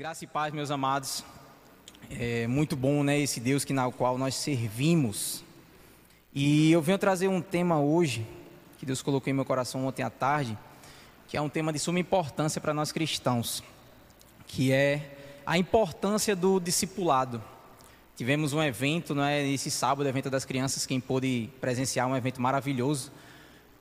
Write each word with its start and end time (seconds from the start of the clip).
Graça 0.00 0.24
e 0.24 0.26
paz, 0.26 0.50
meus 0.54 0.70
amados. 0.70 1.22
É 2.10 2.46
muito 2.46 2.74
bom, 2.74 3.04
né, 3.04 3.18
esse 3.20 3.38
Deus 3.38 3.66
que 3.66 3.72
na 3.74 3.92
qual 3.92 4.16
nós 4.16 4.34
servimos. 4.34 5.44
E 6.34 6.72
eu 6.72 6.80
venho 6.80 6.96
trazer 6.96 7.28
um 7.28 7.42
tema 7.42 7.78
hoje 7.78 8.26
que 8.78 8.86
Deus 8.86 9.02
colocou 9.02 9.30
em 9.30 9.34
meu 9.34 9.44
coração 9.44 9.84
ontem 9.86 10.02
à 10.02 10.08
tarde, 10.08 10.56
que 11.28 11.36
é 11.36 11.40
um 11.42 11.50
tema 11.50 11.70
de 11.70 11.78
suma 11.78 11.98
importância 11.98 12.62
para 12.62 12.72
nós 12.72 12.92
cristãos, 12.92 13.62
que 14.46 14.72
é 14.72 15.18
a 15.44 15.58
importância 15.58 16.34
do 16.34 16.58
discipulado. 16.58 17.44
Tivemos 18.16 18.54
um 18.54 18.62
evento, 18.62 19.14
não 19.14 19.24
é, 19.24 19.46
esse 19.46 19.70
sábado, 19.70 20.08
evento 20.08 20.30
das 20.30 20.46
crianças, 20.46 20.86
quem 20.86 20.98
pôde 20.98 21.50
presenciar 21.60 22.08
um 22.08 22.16
evento 22.16 22.40
maravilhoso, 22.40 23.12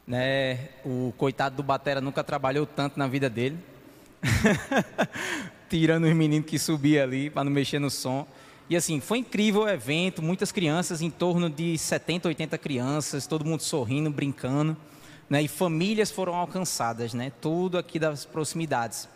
né? 0.06 0.68
O 0.84 1.14
coitado 1.18 1.56
do 1.56 1.64
batera 1.64 2.02
nunca 2.02 2.26
trabalhou 2.26 2.66
tanto 2.66 3.00
na 3.00 3.08
vida 3.08 3.30
dele. 3.30 3.58
tirando 5.70 6.06
os 6.06 6.14
meninos 6.14 6.50
que 6.50 6.58
subiam 6.58 7.04
ali 7.04 7.30
para 7.30 7.44
não 7.44 7.52
mexer 7.52 7.80
no 7.80 7.90
som. 7.90 8.28
E 8.70 8.76
assim, 8.76 9.00
foi 9.00 9.20
incrível 9.20 9.62
o 9.62 9.70
evento, 9.70 10.22
muitas 10.22 10.52
crianças, 10.52 11.02
em 11.02 11.10
torno 11.10 11.50
de 11.50 11.78
70, 11.78 12.28
80 12.28 12.58
crianças, 12.58 13.26
todo 13.26 13.46
mundo 13.46 13.62
sorrindo, 13.62 14.10
brincando, 14.10 14.76
né? 15.30 15.42
E 15.42 15.48
famílias 15.48 16.12
foram 16.12 16.36
alcançadas, 16.36 17.14
né? 17.14 17.32
Tudo 17.42 17.78
aqui 17.78 17.98
das 17.98 18.26
proximidades. 18.26 19.08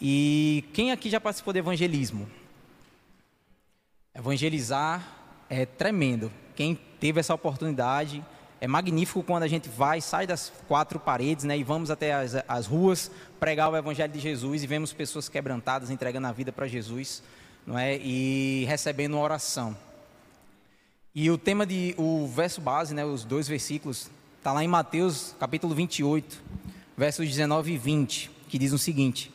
E 0.00 0.64
quem 0.72 0.92
aqui 0.92 1.10
já 1.10 1.20
participou 1.20 1.52
de 1.52 1.58
evangelismo? 1.58 2.28
Evangelizar 4.14 5.06
é 5.50 5.66
tremendo. 5.66 6.30
Quem 6.54 6.78
teve 6.98 7.20
essa 7.20 7.34
oportunidade, 7.34 8.24
é 8.60 8.66
magnífico 8.66 9.22
quando 9.22 9.44
a 9.44 9.48
gente 9.48 9.68
vai, 9.68 10.00
sai 10.00 10.26
das 10.26 10.52
quatro 10.66 10.98
paredes, 10.98 11.44
né, 11.44 11.56
e 11.56 11.62
vamos 11.62 11.90
até 11.90 12.12
as, 12.12 12.34
as 12.48 12.66
ruas 12.66 13.10
pregar 13.38 13.70
o 13.70 13.76
evangelho 13.76 14.12
de 14.12 14.18
Jesus 14.18 14.62
e 14.62 14.66
vemos 14.66 14.92
pessoas 14.92 15.28
quebrantadas 15.28 15.90
entregando 15.90 16.26
a 16.26 16.32
vida 16.32 16.52
para 16.52 16.66
Jesus, 16.66 17.22
não 17.66 17.78
é? 17.78 17.96
E 17.98 18.64
recebendo 18.66 19.14
uma 19.14 19.22
oração. 19.22 19.76
E 21.14 21.30
o 21.30 21.38
tema 21.38 21.64
de 21.64 21.94
o 21.96 22.26
verso 22.26 22.60
base, 22.60 22.94
né, 22.94 23.04
os 23.04 23.24
dois 23.24 23.46
versículos, 23.46 24.10
está 24.38 24.52
lá 24.52 24.64
em 24.64 24.68
Mateus, 24.68 25.34
capítulo 25.38 25.74
28, 25.74 26.42
versos 26.96 27.28
19 27.28 27.72
e 27.72 27.78
20, 27.78 28.30
que 28.48 28.58
diz 28.58 28.72
o 28.72 28.78
seguinte: 28.78 29.32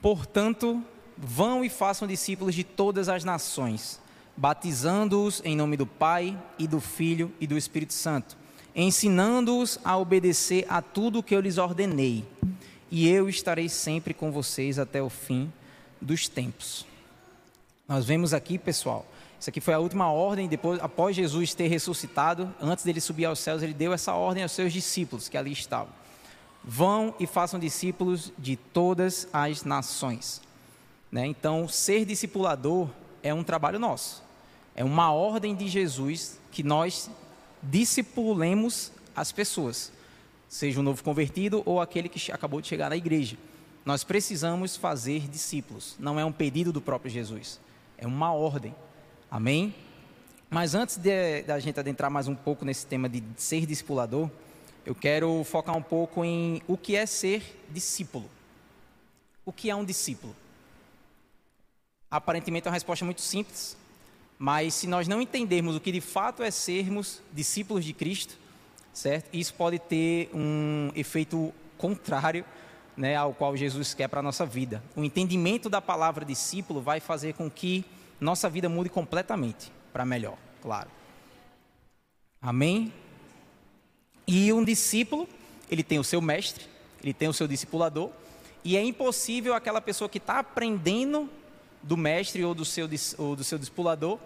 Portanto, 0.00 0.82
vão 1.18 1.64
e 1.64 1.68
façam 1.68 2.06
discípulos 2.06 2.54
de 2.54 2.62
todas 2.62 3.08
as 3.08 3.24
nações 3.24 4.00
batizando-os 4.36 5.40
em 5.44 5.56
nome 5.56 5.76
do 5.76 5.86
Pai 5.86 6.36
e 6.58 6.66
do 6.66 6.80
Filho 6.80 7.32
e 7.40 7.46
do 7.46 7.56
Espírito 7.56 7.94
Santo, 7.94 8.36
ensinando-os 8.74 9.78
a 9.84 9.96
obedecer 9.96 10.66
a 10.68 10.82
tudo 10.82 11.20
o 11.20 11.22
que 11.22 11.34
eu 11.34 11.40
lhes 11.40 11.58
ordenei, 11.58 12.24
e 12.90 13.08
eu 13.08 13.28
estarei 13.28 13.68
sempre 13.68 14.12
com 14.12 14.30
vocês 14.30 14.78
até 14.78 15.02
o 15.02 15.08
fim 15.08 15.50
dos 16.00 16.28
tempos. 16.28 16.86
Nós 17.88 18.04
vemos 18.04 18.34
aqui, 18.34 18.58
pessoal, 18.58 19.06
isso 19.40 19.50
aqui 19.50 19.60
foi 19.60 19.74
a 19.74 19.78
última 19.78 20.10
ordem 20.10 20.48
depois 20.48 20.80
após 20.80 21.14
Jesus 21.14 21.54
ter 21.54 21.68
ressuscitado, 21.68 22.52
antes 22.60 22.84
dele 22.84 23.00
subir 23.00 23.24
aos 23.24 23.38
céus, 23.38 23.62
ele 23.62 23.74
deu 23.74 23.92
essa 23.92 24.12
ordem 24.12 24.42
aos 24.42 24.52
seus 24.52 24.72
discípulos 24.72 25.28
que 25.28 25.36
ali 25.36 25.52
estavam. 25.52 25.92
Vão 26.62 27.14
e 27.20 27.26
façam 27.26 27.60
discípulos 27.60 28.32
de 28.36 28.56
todas 28.56 29.28
as 29.32 29.62
nações. 29.62 30.42
Né? 31.12 31.26
Então, 31.26 31.68
ser 31.68 32.04
discipulador 32.04 32.88
é 33.22 33.32
um 33.32 33.44
trabalho 33.44 33.78
nosso. 33.78 34.25
É 34.78 34.84
uma 34.84 35.10
ordem 35.10 35.56
de 35.56 35.66
Jesus 35.68 36.38
que 36.52 36.62
nós 36.62 37.10
discipulemos 37.62 38.92
as 39.16 39.32
pessoas, 39.32 39.90
seja 40.50 40.78
um 40.78 40.82
novo 40.82 41.02
convertido 41.02 41.62
ou 41.64 41.80
aquele 41.80 42.10
que 42.10 42.30
acabou 42.30 42.60
de 42.60 42.68
chegar 42.68 42.90
na 42.90 42.96
igreja. 42.96 43.38
Nós 43.86 44.04
precisamos 44.04 44.76
fazer 44.76 45.28
discípulos, 45.28 45.96
não 45.98 46.20
é 46.20 46.24
um 46.26 46.30
pedido 46.30 46.74
do 46.74 46.82
próprio 46.82 47.10
Jesus, 47.10 47.58
é 47.96 48.06
uma 48.06 48.34
ordem. 48.34 48.74
Amém? 49.30 49.74
Mas 50.50 50.74
antes 50.74 51.00
da 51.46 51.58
gente 51.58 51.80
adentrar 51.80 52.10
mais 52.10 52.28
um 52.28 52.34
pouco 52.34 52.62
nesse 52.62 52.84
tema 52.86 53.08
de 53.08 53.24
ser 53.36 53.64
discipulador, 53.64 54.30
eu 54.84 54.94
quero 54.94 55.42
focar 55.44 55.74
um 55.74 55.82
pouco 55.82 56.22
em 56.22 56.60
o 56.68 56.76
que 56.76 56.94
é 56.94 57.06
ser 57.06 57.64
discípulo. 57.70 58.28
O 59.42 59.52
que 59.52 59.70
é 59.70 59.74
um 59.74 59.84
discípulo? 59.84 60.36
Aparentemente 62.10 62.68
é 62.68 62.70
uma 62.70 62.74
resposta 62.74 63.04
muito 63.06 63.22
simples, 63.22 63.76
mas 64.38 64.74
se 64.74 64.86
nós 64.86 65.08
não 65.08 65.20
entendermos 65.20 65.76
o 65.76 65.80
que 65.80 65.90
de 65.90 66.00
fato 66.00 66.42
é 66.42 66.50
sermos 66.50 67.22
discípulos 67.32 67.84
de 67.84 67.92
Cristo, 67.92 68.36
certo? 68.92 69.28
Isso 69.32 69.54
pode 69.54 69.78
ter 69.78 70.30
um 70.34 70.90
efeito 70.94 71.52
contrário 71.78 72.44
né, 72.96 73.14
ao 73.14 73.34
qual 73.34 73.56
Jesus 73.56 73.94
quer 73.94 74.08
para 74.08 74.20
a 74.20 74.22
nossa 74.22 74.46
vida. 74.46 74.82
O 74.94 75.04
entendimento 75.04 75.68
da 75.68 75.80
palavra 75.80 76.24
discípulo 76.24 76.80
vai 76.80 77.00
fazer 77.00 77.34
com 77.34 77.50
que 77.50 77.84
nossa 78.20 78.48
vida 78.48 78.68
mude 78.68 78.88
completamente 78.88 79.70
para 79.92 80.04
melhor, 80.04 80.36
claro. 80.62 80.90
Amém? 82.40 82.92
E 84.26 84.52
um 84.52 84.64
discípulo, 84.64 85.28
ele 85.70 85.82
tem 85.82 85.98
o 85.98 86.04
seu 86.04 86.20
mestre, 86.20 86.64
ele 87.02 87.12
tem 87.12 87.28
o 87.28 87.32
seu 87.32 87.46
discipulador, 87.46 88.10
e 88.64 88.76
é 88.76 88.82
impossível 88.82 89.54
aquela 89.54 89.80
pessoa 89.80 90.08
que 90.08 90.18
está 90.18 90.38
aprendendo 90.38 91.28
do 91.82 91.96
mestre 91.96 92.44
ou 92.44 92.54
do 92.54 92.64
seu, 92.64 92.88
ou 93.18 93.36
do 93.36 93.44
seu 93.44 93.58
discipulador, 93.58 94.18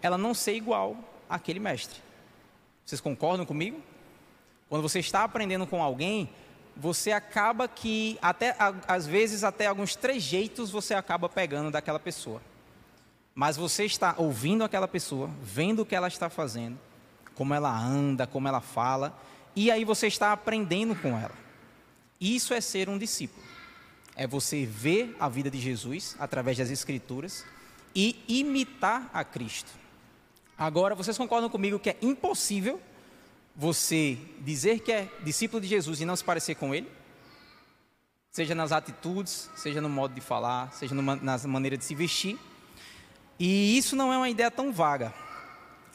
ela 0.00 0.16
não 0.16 0.34
ser 0.34 0.54
igual 0.54 0.96
àquele 1.28 1.58
mestre. 1.58 2.00
Vocês 2.84 3.00
concordam 3.00 3.44
comigo? 3.44 3.80
Quando 4.68 4.82
você 4.82 4.98
está 4.98 5.24
aprendendo 5.24 5.66
com 5.66 5.82
alguém, 5.82 6.28
você 6.76 7.10
acaba 7.10 7.66
que, 7.66 8.18
até 8.22 8.54
às 8.86 9.06
vezes, 9.06 9.42
até 9.42 9.66
alguns 9.66 9.96
trejeitos 9.96 10.70
você 10.70 10.94
acaba 10.94 11.28
pegando 11.28 11.70
daquela 11.70 11.98
pessoa. 11.98 12.40
Mas 13.34 13.56
você 13.56 13.84
está 13.84 14.14
ouvindo 14.18 14.62
aquela 14.64 14.86
pessoa, 14.86 15.30
vendo 15.42 15.82
o 15.82 15.86
que 15.86 15.94
ela 15.94 16.08
está 16.08 16.28
fazendo, 16.28 16.78
como 17.34 17.54
ela 17.54 17.76
anda, 17.76 18.26
como 18.26 18.48
ela 18.48 18.60
fala, 18.60 19.16
e 19.56 19.70
aí 19.70 19.84
você 19.84 20.06
está 20.06 20.32
aprendendo 20.32 20.94
com 20.94 21.18
ela. 21.18 21.34
Isso 22.20 22.52
é 22.52 22.60
ser 22.60 22.88
um 22.88 22.98
discípulo 22.98 23.47
é 24.18 24.26
você 24.26 24.66
ver 24.66 25.16
a 25.20 25.28
vida 25.28 25.48
de 25.48 25.60
Jesus 25.60 26.16
através 26.18 26.58
das 26.58 26.70
Escrituras 26.70 27.46
e 27.94 28.20
imitar 28.26 29.08
a 29.14 29.22
Cristo. 29.22 29.70
Agora, 30.58 30.96
vocês 30.96 31.16
concordam 31.16 31.48
comigo 31.48 31.78
que 31.78 31.90
é 31.90 31.96
impossível 32.02 32.80
você 33.54 34.18
dizer 34.40 34.80
que 34.80 34.90
é 34.90 35.08
discípulo 35.22 35.60
de 35.62 35.68
Jesus 35.68 36.00
e 36.00 36.04
não 36.04 36.16
se 36.16 36.24
parecer 36.24 36.56
com 36.56 36.74
ele? 36.74 36.90
Seja 38.32 38.56
nas 38.56 38.72
atitudes, 38.72 39.48
seja 39.54 39.80
no 39.80 39.88
modo 39.88 40.14
de 40.14 40.20
falar, 40.20 40.72
seja 40.72 40.96
numa, 40.96 41.14
na 41.14 41.38
maneira 41.46 41.76
de 41.78 41.84
se 41.84 41.94
vestir. 41.94 42.36
E 43.38 43.78
isso 43.78 43.94
não 43.94 44.12
é 44.12 44.16
uma 44.16 44.28
ideia 44.28 44.50
tão 44.50 44.72
vaga. 44.72 45.14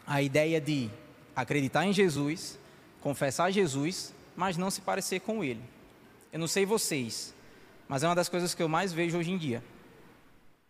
A 0.08 0.22
ideia 0.22 0.62
de 0.62 0.90
acreditar 1.36 1.86
em 1.86 1.92
Jesus, 1.92 2.58
confessar 3.02 3.52
Jesus, 3.52 4.14
mas 4.34 4.56
não 4.56 4.72
se 4.72 4.80
parecer 4.80 5.20
com 5.20 5.44
ele. 5.44 5.62
Eu 6.32 6.40
não 6.40 6.48
sei 6.48 6.66
vocês, 6.66 7.34
mas 7.94 8.02
é 8.02 8.08
uma 8.08 8.16
das 8.16 8.28
coisas 8.28 8.56
que 8.56 8.64
eu 8.64 8.68
mais 8.68 8.92
vejo 8.92 9.20
hoje 9.20 9.30
em 9.30 9.38
dia. 9.38 9.64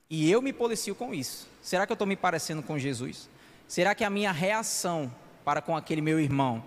E 0.09 0.29
eu 0.29 0.41
me 0.41 0.51
policio 0.51 0.93
com 0.93 1.13
isso. 1.13 1.47
Será 1.61 1.85
que 1.85 1.91
eu 1.93 1.95
estou 1.95 2.05
me 2.05 2.17
parecendo 2.17 2.61
com 2.61 2.77
Jesus? 2.77 3.29
Será 3.65 3.95
que 3.95 4.03
a 4.03 4.09
minha 4.09 4.29
reação 4.29 5.09
para 5.45 5.61
com 5.61 5.73
aquele 5.73 6.01
meu 6.01 6.19
irmão, 6.19 6.61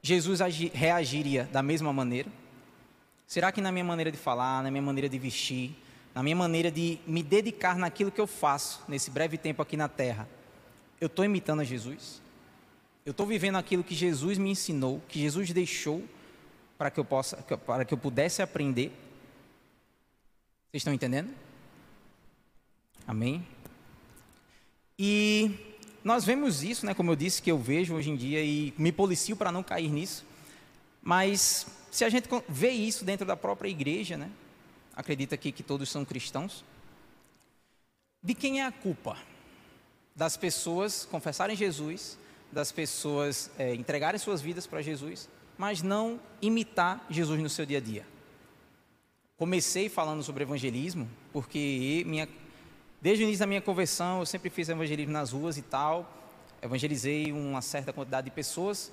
Jesus 0.00 0.40
reagiria 0.72 1.46
da 1.52 1.62
mesma 1.62 1.92
maneira? 1.92 2.30
Será 3.26 3.52
que 3.52 3.60
na 3.60 3.70
minha 3.70 3.84
maneira 3.84 4.10
de 4.10 4.16
falar, 4.16 4.62
na 4.62 4.70
minha 4.70 4.80
maneira 4.80 5.10
de 5.10 5.18
vestir, 5.18 5.76
na 6.14 6.22
minha 6.22 6.36
maneira 6.36 6.70
de 6.70 6.98
me 7.06 7.22
dedicar 7.22 7.76
naquilo 7.76 8.10
que 8.10 8.18
eu 8.18 8.26
faço 8.26 8.82
nesse 8.88 9.10
breve 9.10 9.36
tempo 9.36 9.60
aqui 9.60 9.76
na 9.76 9.88
terra, 9.88 10.26
eu 10.98 11.06
estou 11.06 11.22
imitando 11.22 11.60
a 11.60 11.64
Jesus? 11.64 12.22
Eu 13.04 13.10
estou 13.10 13.26
vivendo 13.26 13.56
aquilo 13.56 13.84
que 13.84 13.94
Jesus 13.94 14.38
me 14.38 14.48
ensinou, 14.48 15.02
que 15.06 15.20
Jesus 15.20 15.52
deixou 15.52 16.02
para 16.78 16.90
que 16.90 16.98
eu 16.98 17.04
possa, 17.04 17.36
para 17.36 17.84
que 17.84 17.92
eu 17.92 17.98
pudesse 17.98 18.40
aprender? 18.40 18.90
Vocês 20.70 20.82
estão 20.82 20.94
entendendo? 20.94 21.34
Amém? 23.04 23.44
E 24.96 25.50
nós 26.04 26.24
vemos 26.24 26.62
isso, 26.62 26.86
né, 26.86 26.94
como 26.94 27.10
eu 27.10 27.16
disse, 27.16 27.42
que 27.42 27.50
eu 27.50 27.58
vejo 27.58 27.94
hoje 27.94 28.08
em 28.08 28.14
dia 28.14 28.40
e 28.44 28.72
me 28.78 28.92
policio 28.92 29.34
para 29.34 29.50
não 29.50 29.64
cair 29.64 29.90
nisso. 29.90 30.24
Mas 31.02 31.66
se 31.90 32.04
a 32.04 32.08
gente 32.08 32.28
vê 32.48 32.70
isso 32.70 33.04
dentro 33.04 33.26
da 33.26 33.36
própria 33.36 33.68
igreja, 33.68 34.16
né, 34.16 34.30
acredita 34.94 35.34
aqui 35.34 35.50
que 35.50 35.64
todos 35.64 35.88
são 35.88 36.04
cristãos, 36.04 36.64
de 38.22 38.32
quem 38.32 38.60
é 38.60 38.66
a 38.66 38.70
culpa? 38.70 39.16
Das 40.14 40.36
pessoas 40.36 41.04
confessarem 41.04 41.56
Jesus, 41.56 42.16
das 42.52 42.70
pessoas 42.70 43.50
é, 43.58 43.74
entregarem 43.74 44.20
suas 44.20 44.40
vidas 44.40 44.68
para 44.68 44.82
Jesus, 44.82 45.28
mas 45.58 45.82
não 45.82 46.20
imitar 46.40 47.04
Jesus 47.10 47.40
no 47.40 47.50
seu 47.50 47.66
dia 47.66 47.78
a 47.78 47.80
dia. 47.80 48.06
Comecei 49.40 49.88
falando 49.88 50.22
sobre 50.22 50.42
evangelismo, 50.42 51.08
porque 51.32 52.04
minha, 52.06 52.28
desde 53.00 53.24
o 53.24 53.24
início 53.24 53.40
da 53.40 53.46
minha 53.46 53.62
conversão 53.62 54.18
eu 54.18 54.26
sempre 54.26 54.50
fiz 54.50 54.68
evangelismo 54.68 55.14
nas 55.14 55.32
ruas 55.32 55.56
e 55.56 55.62
tal, 55.62 56.12
evangelizei 56.60 57.32
uma 57.32 57.62
certa 57.62 57.90
quantidade 57.90 58.26
de 58.26 58.30
pessoas, 58.32 58.92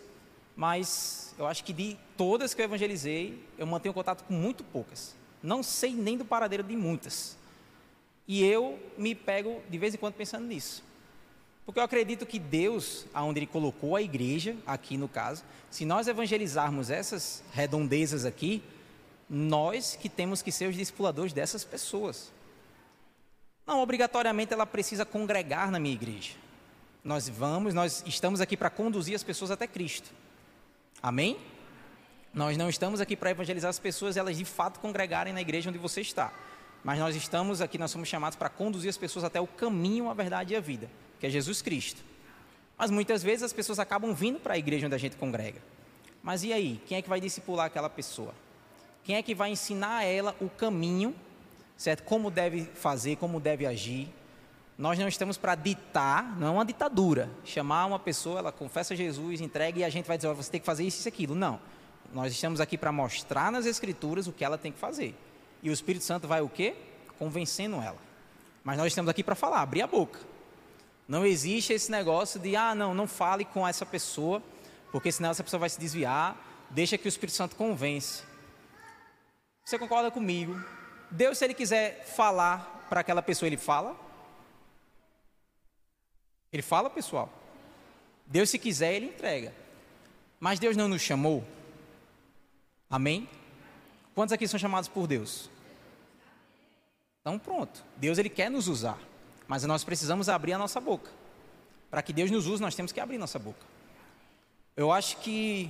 mas 0.55 1.35
eu 1.37 1.45
acho 1.45 1.65
que 1.65 1.73
de 1.73 1.97
todas 2.15 2.53
que 2.53 2.61
eu 2.61 2.63
evangelizei, 2.63 3.43
eu 3.57 3.67
mantenho 3.67 3.93
contato 3.93 4.23
com 4.23 4.33
muito 4.33 4.63
poucas. 4.63 5.17
Não 5.43 5.61
sei 5.61 5.91
nem 5.93 6.17
do 6.17 6.23
paradeiro 6.23 6.63
de 6.63 6.77
muitas, 6.77 7.35
E 8.25 8.41
eu 8.41 8.79
me 8.97 9.13
pego 9.13 9.61
de 9.69 9.77
vez 9.77 9.95
em 9.95 9.97
quando 9.97 10.13
pensando 10.13 10.47
nisso. 10.47 10.81
Porque 11.65 11.77
eu 11.77 11.83
acredito 11.83 12.25
que 12.25 12.39
Deus, 12.39 13.05
aonde 13.13 13.39
Ele 13.39 13.47
colocou 13.47 13.97
a 13.97 14.01
igreja, 14.01 14.55
aqui 14.65 14.95
no 14.95 15.09
caso, 15.09 15.43
se 15.69 15.83
nós 15.83 16.07
evangelizarmos 16.07 16.89
essas 16.89 17.43
redondezas 17.51 18.23
aqui, 18.23 18.63
nós 19.29 19.97
que 19.99 20.09
temos 20.09 20.41
que 20.41 20.51
ser 20.51 20.69
os 20.69 20.75
discipuladores 20.75 21.33
dessas 21.33 21.63
pessoas. 21.63 22.31
Não 23.65 23.81
obrigatoriamente 23.81 24.53
ela 24.53 24.65
precisa 24.65 25.05
congregar 25.05 25.69
na 25.69 25.79
minha 25.79 25.93
igreja. 25.93 26.33
Nós 27.03 27.27
vamos, 27.27 27.73
nós 27.73 28.03
estamos 28.05 28.41
aqui 28.41 28.55
para 28.55 28.69
conduzir 28.69 29.15
as 29.15 29.23
pessoas 29.23 29.51
até 29.51 29.67
Cristo. 29.67 30.09
Amém? 31.01 31.37
Nós 32.33 32.57
não 32.57 32.69
estamos 32.69 33.01
aqui 33.01 33.15
para 33.15 33.31
evangelizar 33.31 33.69
as 33.69 33.79
pessoas, 33.79 34.15
elas 34.15 34.37
de 34.37 34.45
fato 34.45 34.79
congregarem 34.79 35.33
na 35.33 35.41
igreja 35.41 35.69
onde 35.69 35.79
você 35.79 36.01
está. 36.01 36.31
Mas 36.83 36.99
nós 36.99 37.15
estamos 37.15 37.61
aqui, 37.61 37.77
nós 37.77 37.91
somos 37.91 38.07
chamados 38.07 38.37
para 38.37 38.49
conduzir 38.49 38.89
as 38.89 38.97
pessoas 38.97 39.25
até 39.25 39.41
o 39.41 39.47
caminho, 39.47 40.09
a 40.09 40.13
verdade 40.13 40.53
e 40.53 40.55
a 40.55 40.59
vida, 40.59 40.89
que 41.19 41.25
é 41.25 41.29
Jesus 41.29 41.61
Cristo. 41.61 42.03
Mas 42.77 42.91
muitas 42.91 43.23
vezes 43.23 43.43
as 43.43 43.53
pessoas 43.53 43.79
acabam 43.79 44.13
vindo 44.13 44.39
para 44.39 44.53
a 44.53 44.57
igreja 44.57 44.85
onde 44.85 44.95
a 44.95 44.99
gente 44.99 45.17
congrega. 45.17 45.61
Mas 46.21 46.43
e 46.43 46.53
aí? 46.53 46.79
Quem 46.85 46.97
é 46.97 47.01
que 47.01 47.09
vai 47.09 47.19
discipular 47.19 47.65
aquela 47.65 47.89
pessoa? 47.89 48.33
Quem 49.07 49.15
é 49.15 49.23
que 49.23 49.33
vai 49.33 49.49
ensinar 49.49 49.99
a 49.99 50.03
ela 50.03 50.35
o 50.41 50.49
caminho, 50.49 51.15
certo? 51.77 52.03
Como 52.03 52.29
deve 52.29 52.65
fazer, 52.65 53.15
como 53.15 53.39
deve 53.39 53.65
agir? 53.65 54.13
Nós 54.77 54.99
não 54.99 55.07
estamos 55.07 55.37
para 55.37 55.55
ditar, 55.55 56.37
não 56.37 56.47
é 56.47 56.49
uma 56.49 56.65
ditadura. 56.65 57.29
Chamar 57.45 57.85
uma 57.85 57.99
pessoa, 57.99 58.39
ela 58.39 58.51
confessa 58.51 58.97
Jesus, 58.97 59.39
entrega 59.39 59.79
e 59.79 59.85
a 59.85 59.89
gente 59.89 60.07
vai 60.07 60.17
dizer, 60.17 60.33
você 60.33 60.51
tem 60.51 60.59
que 60.59 60.65
fazer 60.65 60.83
isso 60.83 61.07
e 61.07 61.07
aquilo. 61.07 61.35
Não. 61.35 61.57
Nós 62.13 62.33
estamos 62.33 62.59
aqui 62.59 62.77
para 62.77 62.91
mostrar 62.91 63.49
nas 63.49 63.65
Escrituras 63.65 64.27
o 64.27 64.33
que 64.33 64.43
ela 64.43 64.57
tem 64.57 64.73
que 64.73 64.77
fazer. 64.77 65.15
E 65.63 65.69
o 65.69 65.73
Espírito 65.73 66.03
Santo 66.03 66.27
vai 66.27 66.41
o 66.41 66.49
quê? 66.49 66.75
Convencendo 67.17 67.77
ela. 67.77 67.95
Mas 68.61 68.77
nós 68.77 68.87
estamos 68.87 69.07
aqui 69.07 69.23
para 69.23 69.35
falar, 69.35 69.61
abrir 69.61 69.83
a 69.83 69.87
boca. 69.87 70.19
Não 71.07 71.25
existe 71.25 71.71
esse 71.71 71.89
negócio 71.89 72.41
de, 72.41 72.57
ah, 72.57 72.75
não, 72.75 72.93
não 72.93 73.07
fale 73.07 73.45
com 73.45 73.65
essa 73.65 73.85
pessoa, 73.85 74.43
porque 74.91 75.13
senão 75.13 75.29
essa 75.29 75.45
pessoa 75.45 75.61
vai 75.61 75.69
se 75.69 75.79
desviar. 75.79 76.35
Deixa 76.69 76.97
que 76.97 77.07
o 77.07 77.09
Espírito 77.09 77.37
Santo 77.37 77.55
convence. 77.55 78.27
Você 79.67 79.77
concorda 79.77 80.09
comigo? 80.09 80.57
Deus, 81.11 81.37
se 81.37 81.43
Ele 81.43 81.53
quiser 81.53 82.05
falar 82.05 82.85
para 82.87 83.01
aquela 83.01 83.21
pessoa, 83.21 83.47
Ele 83.47 83.57
fala? 83.57 83.99
Ele 86.53 86.61
fala, 86.61 86.89
pessoal. 86.89 87.29
Deus, 88.25 88.49
se 88.49 88.57
quiser, 88.57 88.93
Ele 88.93 89.07
entrega. 89.07 89.53
Mas 90.39 90.57
Deus 90.57 90.77
não 90.77 90.87
nos 90.87 91.01
chamou 91.01 91.45
Amém? 92.89 93.27
Quantos 94.15 94.31
aqui 94.31 94.47
são 94.47 94.57
chamados 94.57 94.87
por 94.87 95.05
Deus? 95.05 95.49
Então 97.19 97.37
pronto. 97.37 97.83
Deus 97.97 98.17
ele 98.17 98.29
quer 98.29 98.49
nos 98.49 98.69
usar, 98.69 98.97
mas 99.49 99.63
nós 99.63 99.83
precisamos 99.83 100.29
abrir 100.29 100.53
a 100.53 100.57
nossa 100.57 100.79
boca. 100.79 101.11
Para 101.91 102.01
que 102.01 102.13
Deus 102.13 102.31
nos 102.31 102.47
use, 102.47 102.61
nós 102.61 102.73
temos 102.73 102.93
que 102.93 103.01
abrir 103.01 103.17
nossa 103.17 103.37
boca. 103.37 103.65
Eu 104.77 104.93
acho 104.93 105.17
que 105.17 105.69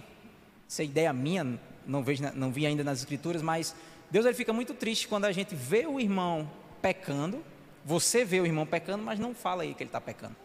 essa 0.69 0.83
ideia 0.83 1.11
minha, 1.11 1.59
não 1.87 2.03
vejo, 2.03 2.23
não 2.35 2.51
vi 2.51 2.65
ainda 2.65 2.83
nas 2.83 2.99
escrituras, 2.99 3.41
mas 3.41 3.75
Deus 4.11 4.25
ele 4.25 4.35
fica 4.35 4.53
muito 4.53 4.73
triste 4.73 5.07
quando 5.07 5.25
a 5.25 5.31
gente 5.31 5.55
vê 5.55 5.87
o 5.87 5.99
irmão 5.99 6.49
pecando, 6.81 7.43
você 7.83 8.25
vê 8.25 8.39
o 8.39 8.45
irmão 8.45 8.65
pecando, 8.65 9.03
mas 9.03 9.17
não 9.17 9.33
fala 9.33 9.63
aí 9.63 9.73
que 9.73 9.81
ele 9.81 9.89
está 9.89 10.01
pecando. 10.01 10.35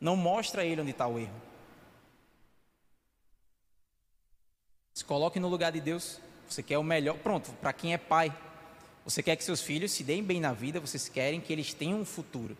Não 0.00 0.16
mostra 0.16 0.62
a 0.62 0.64
ele 0.64 0.80
onde 0.80 0.92
está 0.92 1.06
o 1.06 1.18
erro. 1.18 1.34
Se 4.94 5.04
coloque 5.04 5.40
no 5.40 5.48
lugar 5.48 5.72
de 5.72 5.80
Deus. 5.80 6.20
Você 6.48 6.62
quer 6.62 6.78
o 6.78 6.82
melhor. 6.82 7.16
Pronto, 7.18 7.52
para 7.60 7.72
quem 7.72 7.94
é 7.94 7.98
pai. 7.98 8.34
Você 9.04 9.22
quer 9.22 9.36
que 9.36 9.44
seus 9.44 9.60
filhos 9.60 9.92
se 9.92 10.04
deem 10.04 10.22
bem 10.22 10.40
na 10.40 10.52
vida, 10.52 10.78
vocês 10.78 11.08
querem 11.08 11.40
que 11.40 11.52
eles 11.52 11.72
tenham 11.72 12.00
um 12.00 12.04
futuro. 12.04 12.56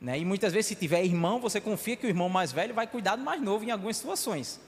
Né? 0.00 0.18
E 0.18 0.24
muitas 0.24 0.52
vezes, 0.52 0.66
se 0.66 0.74
tiver 0.74 1.04
irmão, 1.04 1.40
você 1.40 1.60
confia 1.60 1.96
que 1.96 2.06
o 2.06 2.08
irmão 2.08 2.28
mais 2.28 2.52
velho 2.52 2.74
vai 2.74 2.86
cuidar 2.86 3.16
do 3.16 3.22
mais 3.22 3.40
novo 3.40 3.64
em 3.64 3.70
algumas 3.70 3.96
situações. 3.96 4.60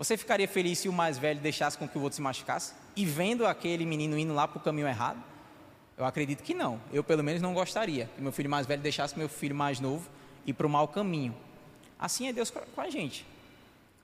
Você 0.00 0.16
ficaria 0.16 0.48
feliz 0.48 0.78
se 0.78 0.88
o 0.88 0.92
mais 0.94 1.18
velho 1.18 1.40
deixasse 1.40 1.76
com 1.76 1.86
que 1.86 1.98
o 1.98 2.00
outro 2.00 2.16
se 2.16 2.22
machucasse? 2.22 2.72
E 2.96 3.04
vendo 3.04 3.46
aquele 3.46 3.84
menino 3.84 4.18
indo 4.18 4.32
lá 4.32 4.48
para 4.48 4.56
o 4.56 4.60
caminho 4.62 4.88
errado? 4.88 5.22
Eu 5.94 6.06
acredito 6.06 6.42
que 6.42 6.54
não. 6.54 6.80
Eu, 6.90 7.04
pelo 7.04 7.22
menos, 7.22 7.42
não 7.42 7.52
gostaria 7.52 8.08
que 8.16 8.22
meu 8.22 8.32
filho 8.32 8.48
mais 8.48 8.66
velho 8.66 8.80
deixasse 8.80 9.18
meu 9.18 9.28
filho 9.28 9.54
mais 9.54 9.78
novo 9.78 10.08
ir 10.46 10.54
para 10.54 10.66
o 10.66 10.70
mau 10.70 10.88
caminho. 10.88 11.36
Assim 11.98 12.28
é 12.28 12.32
Deus 12.32 12.50
com 12.50 12.80
a 12.80 12.88
gente. 12.88 13.26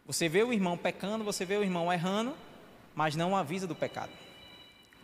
Você 0.06 0.28
vê 0.28 0.42
o 0.42 0.52
irmão 0.52 0.76
pecando, 0.76 1.24
você 1.24 1.46
vê 1.46 1.56
o 1.56 1.62
irmão 1.62 1.90
errando, 1.90 2.34
mas 2.94 3.16
não 3.16 3.34
avisa 3.34 3.66
do 3.66 3.74
pecado. 3.74 4.12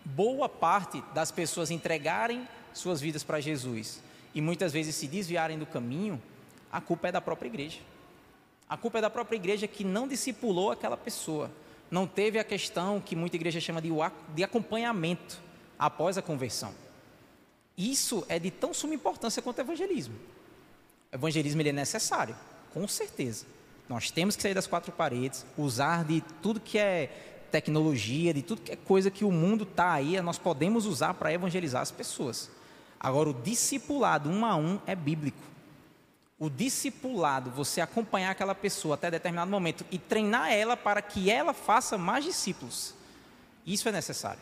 Boa 0.05 0.47
parte 0.47 1.03
das 1.15 1.31
pessoas 1.31 1.71
entregarem 1.71 2.47
suas 2.75 3.01
vidas 3.01 3.25
para 3.25 3.41
Jesus 3.41 4.03
e 4.35 4.43
muitas 4.43 4.75
vezes 4.75 4.95
se 4.95 5.09
desviarem 5.09 5.59
do 5.59 5.65
caminho, 5.65 6.21
a 6.71 6.83
culpa 6.83 7.09
é 7.09 7.13
da 7.13 7.21
própria 7.23 7.49
igreja. 7.49 7.79
A 8.73 8.77
culpa 8.79 8.97
é 8.97 9.01
da 9.03 9.11
própria 9.11 9.37
igreja 9.37 9.69
que 9.69 9.85
não 9.85 10.09
discipulou 10.09 10.71
aquela 10.71 10.97
pessoa, 10.97 11.51
não 11.91 12.07
teve 12.07 12.39
a 12.39 12.45
questão 12.45 13.03
que 13.03 13.15
muita 13.15 13.37
igreja 13.37 13.61
chama 13.61 13.83
de, 13.83 14.43
acompanhamento 14.43 15.43
após 15.79 16.17
a 16.17 16.23
conversão. 16.23 16.73
Isso 17.77 18.25
é 18.31 18.39
de 18.39 18.51
tão 18.51 18.73
suma 18.73 18.95
importância 18.95 19.43
quanto 19.43 19.59
o 19.59 19.61
evangelismo. 19.61 20.15
O 21.13 21.17
evangelismo 21.17 21.61
ele 21.61 21.69
é 21.69 21.73
necessário, 21.73 22.35
com 22.73 22.89
certeza. 22.89 23.45
Nós 23.91 24.11
temos 24.11 24.37
que 24.37 24.43
sair 24.43 24.55
das 24.55 24.67
quatro 24.67 24.91
paredes, 24.91 25.45
usar 25.59 26.03
de 26.03 26.23
tudo 26.41 26.59
que 26.59 26.79
é 26.79 27.45
tecnologia, 27.51 28.33
de 28.33 28.41
tudo 28.41 28.63
que 28.63 28.73
é 28.73 28.77
coisa 28.77 29.11
que 29.11 29.23
o 29.23 29.31
mundo 29.31 29.65
está 29.65 29.93
aí, 29.93 30.19
nós 30.23 30.39
podemos 30.39 30.87
usar 30.87 31.13
para 31.13 31.31
evangelizar 31.31 31.83
as 31.83 31.91
pessoas. 31.91 32.51
Agora, 32.99 33.29
o 33.29 33.35
discipulado 33.35 34.31
um 34.31 34.47
a 34.47 34.57
um 34.57 34.81
é 34.87 34.97
bíblico. 34.97 35.52
O 36.43 36.51
discipulado, 36.51 37.53
você 37.53 37.81
acompanhar 37.81 38.33
aquela 38.33 38.53
pessoa 38.53 38.97
até 38.97 39.09
determinado 39.09 39.49
momento 39.49 39.87
e 39.93 39.97
treinar 39.97 40.51
ela 40.51 40.77
para 40.77 41.01
que 41.01 41.31
ela 41.31 41.55
faça 41.55 41.97
mais 41.97 42.25
discípulos. 42.25 42.97
Isso 43.65 43.89
é 43.89 43.93
necessário. 43.93 44.41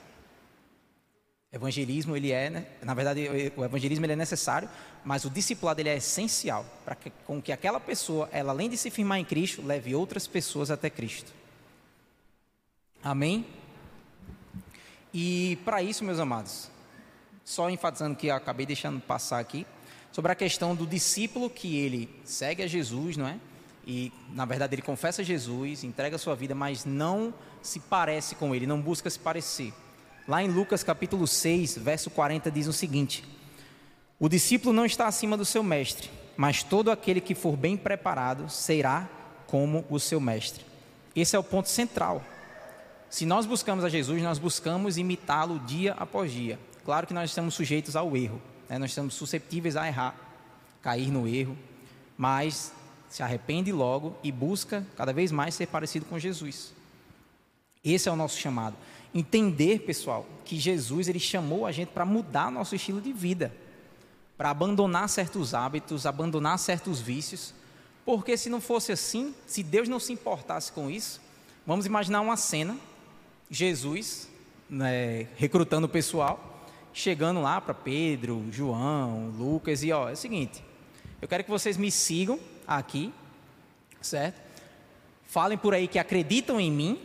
Evangelismo, 1.52 2.17
ele 2.17 2.32
é, 2.32 2.49
né? 2.49 2.67
na 2.81 2.94
verdade, 2.94 3.52
o 3.55 3.62
evangelismo 3.62 4.06
ele 4.06 4.14
é 4.14 4.17
necessário, 4.17 4.67
mas 5.05 5.26
o 5.26 5.31
discipulado 5.31 5.79
ele 5.79 5.91
é 5.91 5.97
essencial 5.99 6.64
para 6.87 6.94
que, 6.94 7.11
com 7.26 7.43
que 7.43 7.52
aquela 7.52 7.79
pessoa, 7.79 8.31
ela 8.32 8.50
além 8.50 8.70
de 8.70 8.79
se 8.79 8.88
firmar 8.88 9.19
em 9.19 9.25
Cristo, 9.26 9.61
leve 9.61 9.94
outras 9.94 10.26
pessoas 10.26 10.70
até 10.70 10.88
Cristo. 10.88 11.31
Amém? 13.05 13.47
E 15.12 15.58
para 15.67 15.82
isso, 15.82 16.02
meus 16.02 16.19
amados, 16.19 16.70
só 17.44 17.69
enfatizando 17.69 18.17
que 18.17 18.29
eu 18.29 18.37
acabei 18.37 18.64
deixando 18.64 19.02
passar 19.02 19.38
aqui, 19.38 19.67
sobre 20.12 20.33
a 20.33 20.35
questão 20.35 20.75
do 20.75 20.87
discípulo 20.87 21.49
que 21.49 21.76
ele 21.79 22.09
segue 22.25 22.62
a 22.62 22.67
Jesus, 22.67 23.17
não 23.17 23.26
é? 23.26 23.38
E 23.87 24.12
na 24.33 24.45
verdade 24.45 24.75
ele 24.75 24.83
confessa 24.83 25.25
Jesus, 25.25 25.85
entrega 25.85 26.17
a 26.17 26.19
sua 26.19 26.35
vida, 26.35 26.55
mas 26.55 26.85
não 26.85 27.33
se 27.62 27.81
parece 27.81 28.35
com 28.35 28.55
ele, 28.55 28.67
não 28.67 28.81
busca 28.81 29.09
se 29.09 29.19
parecer. 29.19 29.73
Lá 30.29 30.43
em 30.43 30.49
Lucas 30.49 30.83
capítulo 30.83 31.26
6, 31.26 31.79
verso 31.79 32.11
40 32.11 32.50
diz 32.50 32.67
o 32.67 32.73
seguinte: 32.73 33.25
O 34.19 34.29
discípulo 34.29 34.73
não 34.73 34.85
está 34.85 35.07
acima 35.07 35.37
do 35.37 35.45
seu 35.45 35.62
mestre, 35.62 36.11
mas 36.37 36.62
todo 36.62 36.90
aquele 36.90 37.21
que 37.21 37.35
for 37.35 37.57
bem 37.57 37.76
preparado 37.76 38.49
será 38.49 39.09
como 39.47 39.85
o 39.90 39.99
seu 39.99 40.21
mestre. 40.21 40.64
Esse 41.14 41.35
é 41.35 41.38
o 41.38 41.45
ponto 41.45 41.69
central. 41.69 42.23
Se 43.09 43.26
nós 43.26 43.45
buscamos 43.45 43.85
a 43.85 43.88
Jesus, 43.88 44.23
nós 44.23 44.38
buscamos 44.38 44.97
imitá-lo 44.97 45.59
dia 45.59 45.95
após 45.95 46.33
dia. 46.33 46.59
Claro 46.85 47.07
que 47.07 47.14
nós 47.14 47.31
estamos 47.31 47.55
sujeitos 47.55 47.97
ao 47.97 48.17
erro, 48.17 48.40
né? 48.71 48.79
nós 48.79 48.93
estamos 48.93 49.12
susceptíveis 49.12 49.77
a 49.77 49.87
errar, 49.87 50.15
cair 50.81 51.11
no 51.11 51.29
erro, 51.29 51.59
mas 52.17 52.73
se 53.11 53.23
arrepende 53.23 53.71
logo 53.71 54.17
e 54.23 54.33
busca 54.33 54.87
cada 54.97 55.12
vez 55.12 55.31
mais 55.31 55.55
ser 55.55 55.67
parecido 55.67 56.07
com 56.07 56.19
Jesus. 56.19 56.73
Esse 57.85 58.09
é 58.09 58.12
o 58.12 58.17
nosso 58.17 58.39
chamado 58.39 58.77
entender, 59.15 59.81
pessoal, 59.81 60.27
que 60.45 60.59
Jesus 60.59 61.09
ele 61.09 61.19
chamou 61.19 61.67
a 61.67 61.73
gente 61.73 61.89
para 61.89 62.05
mudar 62.05 62.50
nosso 62.50 62.75
estilo 62.75 63.00
de 63.00 63.12
vida, 63.12 63.53
para 64.37 64.50
abandonar 64.50 65.09
certos 65.09 65.53
hábitos, 65.53 66.07
abandonar 66.07 66.59
certos 66.59 67.00
vícios, 67.00 67.53
porque 68.05 68.37
se 68.37 68.49
não 68.49 68.61
fosse 68.61 68.93
assim, 68.93 69.35
se 69.47 69.62
Deus 69.62 69.89
não 69.89 70.00
se 70.00 70.12
importasse 70.12 70.73
com 70.73 70.91
isso, 70.91 71.21
vamos 71.67 71.87
imaginar 71.87 72.21
uma 72.21 72.37
cena, 72.37 72.77
Jesus 73.50 74.29
né, 74.69 75.27
recrutando 75.37 75.87
o 75.87 75.91
pessoal, 75.91 76.50
chegando 76.92 77.40
lá 77.40 77.61
para 77.61 77.75
Pedro, 77.75 78.47
João, 78.50 79.30
Lucas 79.37 79.82
e 79.82 79.92
ó, 79.92 80.09
é 80.09 80.12
o 80.12 80.16
seguinte, 80.16 80.62
eu 81.20 81.28
quero 81.28 81.44
que 81.44 81.50
vocês 81.50 81.76
me 81.76 81.90
sigam 81.90 82.38
aqui, 82.66 83.12
certo? 84.00 84.40
Falem 85.25 85.56
por 85.56 85.75
aí 85.75 85.87
que 85.87 85.99
acreditam 85.99 86.61
em 86.61 86.70
mim, 86.70 87.00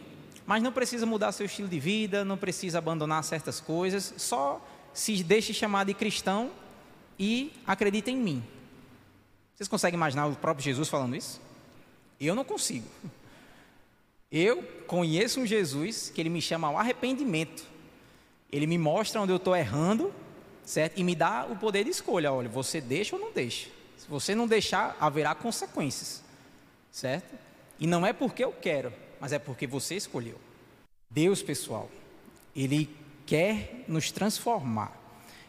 mas 0.45 0.63
não 0.63 0.71
precisa 0.71 1.05
mudar 1.05 1.31
seu 1.31 1.45
estilo 1.45 1.67
de 1.67 1.79
vida, 1.79 2.25
não 2.25 2.37
precisa 2.37 2.77
abandonar 2.77 3.23
certas 3.23 3.59
coisas, 3.59 4.13
só 4.17 4.65
se 4.93 5.21
deixe 5.23 5.53
chamar 5.53 5.85
de 5.85 5.93
cristão 5.93 6.51
e 7.19 7.51
acredita 7.65 8.09
em 8.09 8.17
mim. 8.17 8.43
Vocês 9.55 9.67
conseguem 9.67 9.97
imaginar 9.97 10.27
o 10.27 10.35
próprio 10.35 10.63
Jesus 10.63 10.89
falando 10.89 11.15
isso? 11.15 11.41
Eu 12.19 12.35
não 12.35 12.43
consigo. 12.43 12.87
Eu 14.31 14.63
conheço 14.87 15.39
um 15.39 15.45
Jesus 15.45 16.11
que 16.13 16.21
ele 16.21 16.29
me 16.29 16.41
chama 16.41 16.67
ao 16.67 16.77
arrependimento. 16.77 17.74
Ele 18.51 18.67
me 18.67 18.77
mostra 18.77 19.21
onde 19.21 19.31
eu 19.31 19.37
estou 19.37 19.55
errando 19.55 20.13
certo? 20.65 20.97
E 20.97 21.03
me 21.03 21.15
dá 21.15 21.45
o 21.49 21.55
poder 21.55 21.83
de 21.83 21.91
escolha, 21.91 22.33
olha, 22.33 22.49
você 22.49 22.81
deixa 22.81 23.15
ou 23.15 23.21
não 23.21 23.31
deixa. 23.31 23.69
Se 23.97 24.07
você 24.07 24.35
não 24.35 24.47
deixar, 24.47 24.97
haverá 24.99 25.33
consequências, 25.33 26.23
certo? 26.91 27.37
E 27.79 27.87
não 27.87 28.05
é 28.05 28.11
porque 28.11 28.43
eu 28.43 28.51
quero, 28.51 28.91
mas 29.19 29.31
é 29.31 29.39
porque 29.39 29.67
você 29.67 29.95
escolheu. 29.95 30.39
Deus, 31.09 31.41
pessoal, 31.41 31.89
ele 32.55 32.89
quer 33.25 33.85
nos 33.87 34.11
transformar. 34.11 35.01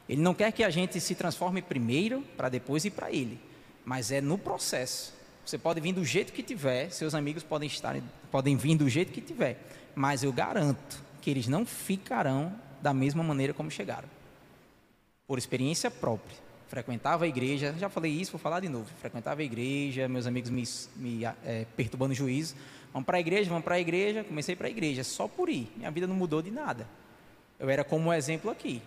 Ele 0.09 0.23
não 0.23 0.35
quer 0.35 0.53
que 0.53 0.63
a 0.63 0.71
gente 0.71 1.01
se 1.01 1.15
transforme 1.15 1.61
primeiro 1.61 2.23
para 2.37 2.49
depois 2.49 2.85
ir 2.85 2.91
para 2.91 3.11
ele, 3.11 3.41
mas 3.85 4.13
é 4.13 4.21
no 4.21 4.39
processo. 4.39 5.15
Você 5.45 5.59
pode 5.59 5.81
vir 5.81 5.93
do 5.93 6.05
jeito 6.05 6.33
que 6.33 6.43
tiver, 6.43 6.91
seus 6.91 7.15
amigos 7.15 7.43
podem 7.43 7.67
estar, 7.67 7.97
podem 8.31 8.57
vir 8.57 8.77
do 8.77 8.89
jeito 8.89 9.13
que 9.13 9.21
tiver, 9.21 9.59
mas 9.95 10.23
eu 10.23 10.33
garanto 10.33 11.03
que 11.21 11.31
eles 11.31 11.49
não 11.49 11.65
ficarão 11.65 12.53
da 12.81 12.93
mesma 12.95 13.23
maneira 13.23 13.53
como 13.53 13.71
chegaram. 13.71 14.09
Por 15.27 15.39
experiência 15.39 15.91
própria. 15.91 16.37
Frequentava 16.69 17.25
a 17.25 17.29
igreja, 17.29 17.75
já 17.79 17.89
falei 17.89 18.11
isso, 18.11 18.33
vou 18.33 18.41
falar 18.41 18.61
de 18.61 18.69
novo. 18.69 18.87
Frequentava 19.01 19.41
a 19.41 19.45
igreja, 19.45 20.09
meus 20.09 20.27
amigos 20.27 20.51
me, 20.51 20.65
me 20.97 21.25
é, 21.45 21.65
perturbando 21.77 22.13
o 22.13 22.15
juízo. 22.15 22.57
Vamos 22.93 23.07
para 23.07 23.19
a 23.19 23.21
igreja, 23.21 23.49
vamos 23.49 23.65
para 23.65 23.77
a 23.77 23.81
igreja. 23.81 24.25
Comecei 24.25 24.57
para 24.57 24.67
a 24.67 24.71
igreja, 24.71 25.05
só 25.05 25.29
por 25.29 25.49
ir. 25.49 25.71
Minha 25.77 25.91
vida 25.91 26.07
não 26.07 26.17
mudou 26.17 26.43
de 26.43 26.51
nada. 26.51 26.89
Eu 27.59 27.71
era 27.71 27.85
como 27.85 28.09
um 28.09 28.13
exemplo 28.13 28.51
aqui. 28.51 28.83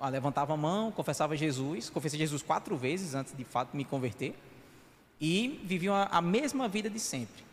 Eu 0.00 0.08
levantava 0.08 0.54
a 0.54 0.56
mão, 0.56 0.92
confessava 0.92 1.36
Jesus, 1.36 1.90
confessei 1.90 2.18
Jesus 2.18 2.42
quatro 2.42 2.76
vezes 2.76 3.14
antes 3.14 3.36
de 3.36 3.44
fato 3.44 3.76
me 3.76 3.84
converter. 3.84 4.34
E 5.20 5.60
vivia 5.64 5.92
a 5.92 6.22
mesma 6.22 6.68
vida 6.68 6.88
de 6.88 6.98
sempre. 7.00 7.49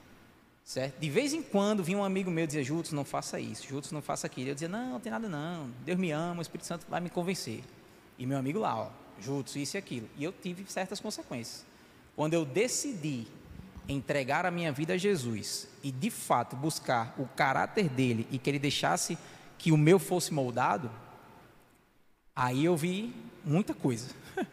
Certo? 0.67 0.99
De 0.99 1.09
vez 1.09 1.33
em 1.33 1.41
quando 1.41 1.81
vinha 1.81 1.97
um 1.97 2.03
amigo 2.03 2.29
meu 2.29 2.45
dizia, 2.45 2.61
Jutos, 2.61 2.91
não 2.91 3.05
faça 3.05 3.39
isso, 3.39 3.65
Jutos, 3.65 3.93
não 3.93 4.01
faça 4.01 4.27
aquilo. 4.27 4.49
Eu 4.49 4.53
dizia, 4.53 4.67
não, 4.67 4.91
não 4.91 4.99
tem 4.99 5.09
nada 5.09 5.29
não, 5.29 5.71
Deus 5.85 5.97
me 5.97 6.11
ama, 6.11 6.39
o 6.39 6.41
Espírito 6.41 6.67
Santo 6.67 6.85
vai 6.89 6.99
me 6.99 7.09
convencer. 7.09 7.63
E 8.19 8.25
meu 8.25 8.37
amigo 8.37 8.59
lá, 8.59 8.77
ó, 8.77 8.89
Jutos, 9.17 9.55
isso 9.55 9.77
e 9.77 9.79
aquilo. 9.79 10.09
E 10.17 10.25
eu 10.25 10.33
tive 10.33 10.69
certas 10.69 10.99
consequências. 10.99 11.65
Quando 12.17 12.33
eu 12.33 12.43
decidi 12.43 13.27
entregar 13.87 14.45
a 14.45 14.51
minha 14.51 14.69
vida 14.73 14.95
a 14.95 14.97
Jesus 14.97 15.69
e 15.81 15.89
de 15.89 16.09
fato 16.09 16.57
buscar 16.57 17.15
o 17.17 17.25
caráter 17.29 17.87
dele 17.87 18.27
e 18.29 18.37
que 18.37 18.49
ele 18.49 18.59
deixasse 18.59 19.17
que 19.57 19.71
o 19.71 19.77
meu 19.77 19.97
fosse 19.97 20.33
moldado, 20.33 20.91
aí 22.35 22.65
eu 22.65 22.75
vi 22.75 23.15
muita 23.45 23.73
coisa. 23.73 24.09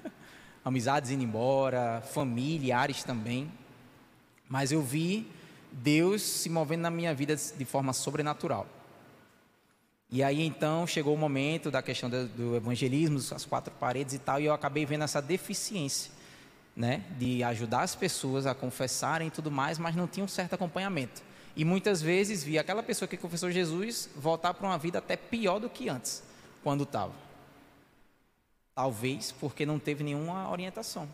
Amizades 0.65 1.11
indo 1.11 1.25
embora, 1.25 2.05
familiares 2.13 3.03
também. 3.03 3.51
Mas 4.49 4.71
eu 4.71 4.81
vi 4.81 5.27
Deus 5.75 6.23
se 6.23 6.49
movendo 6.49 6.83
na 6.83 6.91
minha 6.91 7.13
vida 7.13 7.35
de 7.35 7.65
forma 7.65 7.93
sobrenatural. 7.93 8.67
E 10.11 10.23
aí 10.23 10.43
então 10.43 10.87
chegou 10.87 11.15
o 11.15 11.19
momento 11.19 11.71
da 11.71 11.83
questão 11.83 12.09
do, 12.09 12.29
do 12.29 12.57
evangelismo, 12.57 13.19
as 13.19 13.45
quatro 13.45 13.73
paredes 13.73 14.15
e 14.15 14.19
tal, 14.19 14.41
e 14.41 14.45
eu 14.45 14.55
acabei 14.55 14.87
vendo 14.87 15.03
essa 15.03 15.21
deficiência, 15.21 16.13
né, 16.77 17.03
de 17.19 17.43
ajudar 17.43 17.83
as 17.83 17.97
pessoas 17.97 18.47
a 18.47 18.55
confessarem 18.55 19.29
e 19.29 19.31
tudo 19.31 19.51
mais, 19.51 19.79
mas 19.79 19.97
não 19.97 20.07
tinha 20.07 20.25
um 20.25 20.29
certo 20.29 20.55
acompanhamento. 20.55 21.21
E 21.57 21.65
muitas 21.65 22.01
vezes 22.01 22.45
vi 22.45 22.59
aquela 22.59 22.83
pessoa 22.83 23.09
que 23.09 23.17
confessou 23.17 23.51
Jesus 23.51 24.09
voltar 24.15 24.55
para 24.55 24.67
uma 24.67 24.79
vida 24.79 24.99
até 24.99 25.17
pior 25.17 25.59
do 25.59 25.69
que 25.69 25.89
antes, 25.89 26.23
quando 26.63 26.85
estava. 26.85 27.13
Talvez 28.75 29.33
porque 29.33 29.67
não 29.67 29.79
teve 29.79 30.05
nenhuma 30.05 30.51
orientação. 30.51 31.09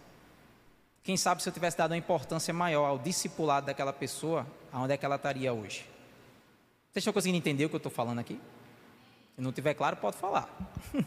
Quem 1.02 1.16
sabe 1.16 1.42
se 1.42 1.48
eu 1.48 1.52
tivesse 1.52 1.78
dado 1.78 1.92
uma 1.92 1.96
importância 1.96 2.52
maior 2.52 2.84
ao 2.86 2.98
discipulado 2.98 3.66
daquela 3.66 3.92
pessoa, 3.92 4.46
aonde 4.72 4.92
é 4.92 4.96
que 4.96 5.04
ela 5.04 5.16
estaria 5.16 5.52
hoje? 5.52 5.86
Vocês 6.90 7.02
estão 7.02 7.12
conseguindo 7.12 7.38
entender 7.38 7.64
o 7.64 7.68
que 7.68 7.74
eu 7.74 7.78
estou 7.78 7.92
falando 7.92 8.18
aqui? 8.18 8.38
Se 9.36 9.40
não 9.40 9.52
tiver 9.52 9.74
claro, 9.74 9.96
pode 9.96 10.16
falar. 10.16 10.48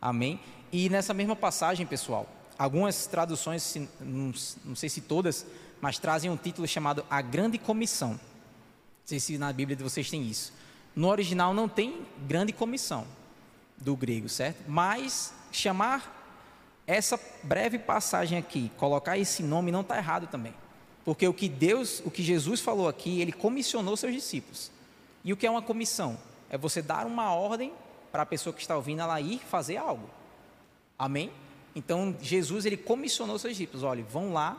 Amém? 0.00 0.40
E 0.72 0.88
nessa 0.88 1.14
mesma 1.14 1.36
passagem, 1.36 1.86
pessoal, 1.86 2.26
algumas 2.58 3.06
traduções, 3.06 3.76
não 4.00 4.74
sei 4.74 4.88
se 4.88 5.00
todas, 5.00 5.46
mas 5.80 5.98
trazem 5.98 6.30
um 6.30 6.36
título 6.36 6.66
chamado 6.66 7.04
A 7.08 7.20
Grande 7.20 7.58
Comissão. 7.58 8.10
Não 8.10 8.18
sei 9.04 9.20
se 9.20 9.38
na 9.38 9.52
Bíblia 9.52 9.76
de 9.76 9.82
vocês 9.82 10.10
tem 10.10 10.26
isso. 10.26 10.52
No 10.94 11.08
original 11.08 11.52
não 11.52 11.68
tem 11.68 12.06
grande 12.26 12.52
comissão 12.52 13.06
do 13.76 13.94
grego, 13.94 14.28
certo? 14.28 14.64
Mas 14.66 15.32
chamar 15.52 16.25
essa 16.86 17.18
breve 17.42 17.78
passagem 17.78 18.38
aqui, 18.38 18.70
colocar 18.76 19.18
esse 19.18 19.42
nome 19.42 19.72
não 19.72 19.80
está 19.80 19.96
errado 19.96 20.28
também. 20.28 20.54
Porque 21.04 21.26
o 21.26 21.34
que 21.34 21.48
Deus, 21.48 22.00
o 22.04 22.10
que 22.10 22.22
Jesus 22.22 22.60
falou 22.60 22.88
aqui, 22.88 23.20
ele 23.20 23.32
comissionou 23.32 23.96
seus 23.96 24.14
discípulos. 24.14 24.70
E 25.24 25.32
o 25.32 25.36
que 25.36 25.46
é 25.46 25.50
uma 25.50 25.62
comissão? 25.62 26.16
É 26.48 26.56
você 26.56 26.80
dar 26.80 27.06
uma 27.06 27.32
ordem 27.32 27.72
para 28.12 28.22
a 28.22 28.26
pessoa 28.26 28.54
que 28.54 28.60
está 28.60 28.76
ouvindo 28.76 29.02
ela 29.02 29.20
ir 29.20 29.40
fazer 29.40 29.76
algo. 29.76 30.08
Amém? 30.98 31.32
Então 31.74 32.16
Jesus 32.20 32.64
ele 32.64 32.76
comissionou 32.76 33.38
seus 33.38 33.54
discípulos, 33.54 33.82
olha, 33.82 34.04
vão 34.04 34.32
lá, 34.32 34.56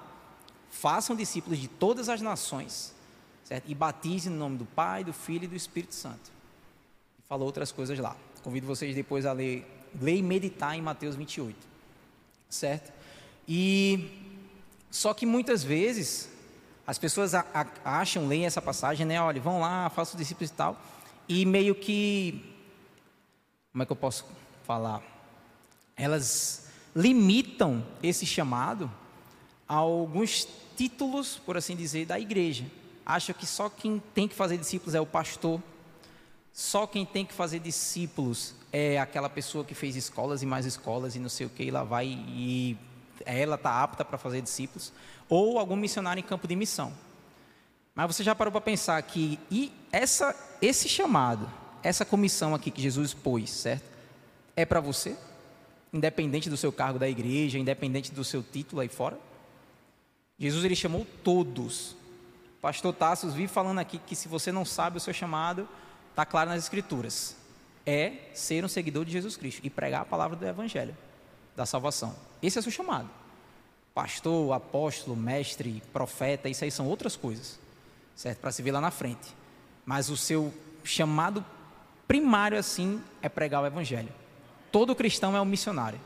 façam 0.70 1.16
discípulos 1.16 1.58
de 1.58 1.68
todas 1.68 2.10
as 2.10 2.22
nações, 2.22 2.94
certo? 3.44 3.70
E 3.70 3.74
batizem 3.74 4.32
no 4.32 4.38
nome 4.38 4.58
do 4.58 4.66
Pai, 4.66 5.04
do 5.04 5.14
Filho 5.14 5.46
e 5.46 5.48
do 5.48 5.56
Espírito 5.56 5.96
Santo. 5.96 6.32
Falou 7.28 7.46
outras 7.46 7.72
coisas 7.72 7.98
lá. 7.98 8.16
Convido 8.44 8.68
vocês 8.68 8.94
depois 8.94 9.26
a 9.26 9.32
ler, 9.32 9.66
ler 10.00 10.18
e 10.18 10.22
meditar 10.22 10.78
em 10.78 10.82
Mateus 10.82 11.16
28 11.16 11.77
certo? 12.50 12.92
E 13.48 14.10
só 14.92 15.14
que 15.14 15.26
muitas 15.26 15.64
vezes 15.64 16.30
as 16.86 16.98
pessoas 16.98 17.36
a, 17.36 17.46
a, 17.54 18.00
acham, 18.00 18.28
leem 18.28 18.46
essa 18.46 18.62
passagem, 18.62 19.06
né? 19.06 19.22
Olha, 19.22 19.42
vão 19.42 19.60
lá, 19.60 19.90
façam 19.90 20.18
discípulos 20.18 20.50
e 20.50 20.54
tal, 20.54 20.82
e 21.28 21.46
meio 21.46 21.76
que 21.76 22.56
como 23.78 23.84
é 23.84 23.86
que 23.86 23.92
eu 23.92 23.98
posso 23.98 24.26
falar? 24.64 25.04
Elas 25.96 26.68
limitam 26.96 27.86
esse 28.02 28.26
chamado 28.26 28.92
a 29.70 29.76
alguns 29.76 30.48
títulos, 30.76 31.38
por 31.38 31.56
assim 31.56 31.76
dizer, 31.76 32.08
da 32.08 32.20
igreja. 32.20 32.66
Acham 33.06 33.36
que 33.36 33.46
só 33.46 33.70
quem 33.70 34.02
tem 34.16 34.28
que 34.28 34.34
fazer 34.34 34.58
discípulos 34.58 34.96
é 34.96 35.00
o 35.00 35.06
pastor, 35.06 35.62
só 36.58 36.88
quem 36.88 37.06
tem 37.06 37.24
que 37.24 37.36
fazer 37.36 37.60
discípulos 37.60 38.56
é 38.74 38.98
aquela 38.98 39.30
pessoa 39.30 39.64
que 39.64 39.76
fez 39.76 39.96
escolas 39.96 40.42
e 40.42 40.46
mais 40.48 40.66
escolas 40.66 41.16
e 41.16 41.20
não 41.20 41.30
sei 41.30 41.46
o 41.46 41.52
que, 41.52 41.70
lá 41.70 41.84
vai 41.84 42.08
e 42.08 42.76
ela 43.28 43.54
está 43.54 43.84
apta 43.84 44.04
para 44.04 44.18
fazer 44.18 44.42
discípulos, 44.42 44.92
ou 45.30 45.60
algum 45.60 45.76
missionário 45.76 46.20
em 46.20 46.24
campo 46.24 46.48
de 46.48 46.56
missão. 46.56 46.92
Mas 47.94 48.08
você 48.08 48.24
já 48.24 48.34
parou 48.34 48.52
para 48.52 48.60
pensar 48.60 49.00
que 49.04 49.40
e 49.52 49.72
essa, 49.92 50.36
esse 50.60 50.90
chamado, 50.90 51.48
essa 51.84 52.04
comissão 52.04 52.56
aqui 52.56 52.72
que 52.72 52.82
Jesus 52.82 53.14
pôs, 53.14 53.52
certo? 53.52 53.86
É 54.56 54.66
para 54.66 54.80
você? 54.80 55.16
Independente 55.94 56.50
do 56.50 56.58
seu 56.58 56.72
cargo 56.72 56.98
da 56.98 57.08
igreja, 57.08 57.60
independente 57.60 58.12
do 58.12 58.24
seu 58.24 58.42
título 58.42 58.82
aí 58.82 58.90
fora? 58.90 59.20
Jesus 60.40 60.66
ele 60.66 60.76
chamou 60.76 61.06
todos. 61.24 61.96
pastor 62.60 62.96
Tassos 62.96 63.36
vive 63.36 63.48
falando 63.48 63.78
aqui 63.78 64.00
que 64.00 64.16
se 64.16 64.28
você 64.28 64.52
não 64.52 64.66
sabe 64.66 64.98
o 64.98 65.00
seu 65.00 65.14
chamado, 65.14 65.70
está 66.18 66.26
claro 66.26 66.50
nas 66.50 66.64
escrituras 66.64 67.36
é 67.86 68.14
ser 68.34 68.66
um 68.66 68.68
seguidor 68.68 69.06
de 69.06 69.12
Jesus 69.12 69.38
Cristo 69.38 69.62
e 69.64 69.70
pregar 69.70 70.02
a 70.02 70.06
palavra 70.06 70.36
do 70.36 70.44
Evangelho, 70.48 70.98
da 71.56 71.64
salvação. 71.64 72.16
Esse 72.42 72.58
é 72.58 72.60
o 72.60 72.64
seu 72.64 72.72
chamado. 72.72 73.08
Pastor, 73.94 74.52
apóstolo, 74.52 75.16
mestre, 75.16 75.84
profeta, 75.94 76.50
isso 76.50 76.64
aí 76.64 76.72
são 76.72 76.88
outras 76.88 77.16
coisas, 77.16 77.60
certo? 78.16 78.40
Para 78.40 78.52
se 78.52 78.64
ver 78.64 78.72
lá 78.72 78.82
na 78.82 78.90
frente. 78.90 79.28
Mas 79.86 80.10
o 80.10 80.18
seu 80.18 80.52
chamado 80.84 81.46
primário, 82.08 82.58
assim, 82.58 83.00
é 83.22 83.30
pregar 83.30 83.62
o 83.62 83.68
Evangelho. 83.68 84.10
Todo 84.72 84.96
cristão 84.96 85.38
é 85.38 85.42
um 85.42 85.46
missionário. 85.46 86.02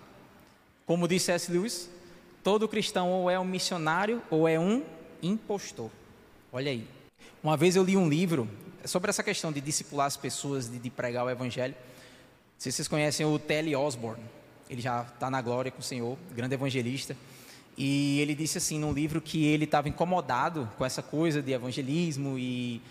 Como 0.85 1.07
disse 1.07 1.31
S. 1.31 1.49
Lewis, 1.49 1.89
todo 2.43 2.67
cristão 2.67 3.09
ou 3.09 3.29
é 3.29 3.39
um 3.39 3.45
missionário 3.45 4.21
ou 4.29 4.45
é 4.45 4.59
um 4.59 4.83
impostor. 5.23 5.89
Olha 6.51 6.69
aí. 6.69 6.85
Uma 7.41 7.55
vez 7.55 7.77
eu 7.77 7.83
li 7.83 7.95
um 7.95 8.09
livro 8.09 8.47
sobre 8.85 9.09
essa 9.09 9.23
questão 9.23 9.51
de 9.51 9.61
discipular 9.61 10.07
as 10.07 10.17
pessoas, 10.17 10.69
de, 10.69 10.79
de 10.79 10.89
pregar 10.89 11.25
o 11.25 11.29
evangelho. 11.29 11.75
Se 12.57 12.71
vocês 12.71 12.87
conhecem 12.87 13.25
o 13.25 13.39
T.L. 13.39 13.75
Osborne, 13.75 14.23
ele 14.69 14.81
já 14.81 15.01
está 15.01 15.29
na 15.29 15.41
glória 15.41 15.71
com 15.71 15.79
o 15.79 15.83
Senhor, 15.83 16.17
grande 16.33 16.53
evangelista. 16.53 17.15
E 17.77 18.19
ele 18.19 18.35
disse 18.35 18.57
assim 18.57 18.79
num 18.79 18.93
livro 18.93 19.21
que 19.21 19.45
ele 19.45 19.65
estava 19.65 19.89
incomodado 19.89 20.69
com 20.77 20.85
essa 20.85 21.01
coisa 21.01 21.41
de 21.41 21.51
evangelismo 21.51 22.37
e 22.37 22.81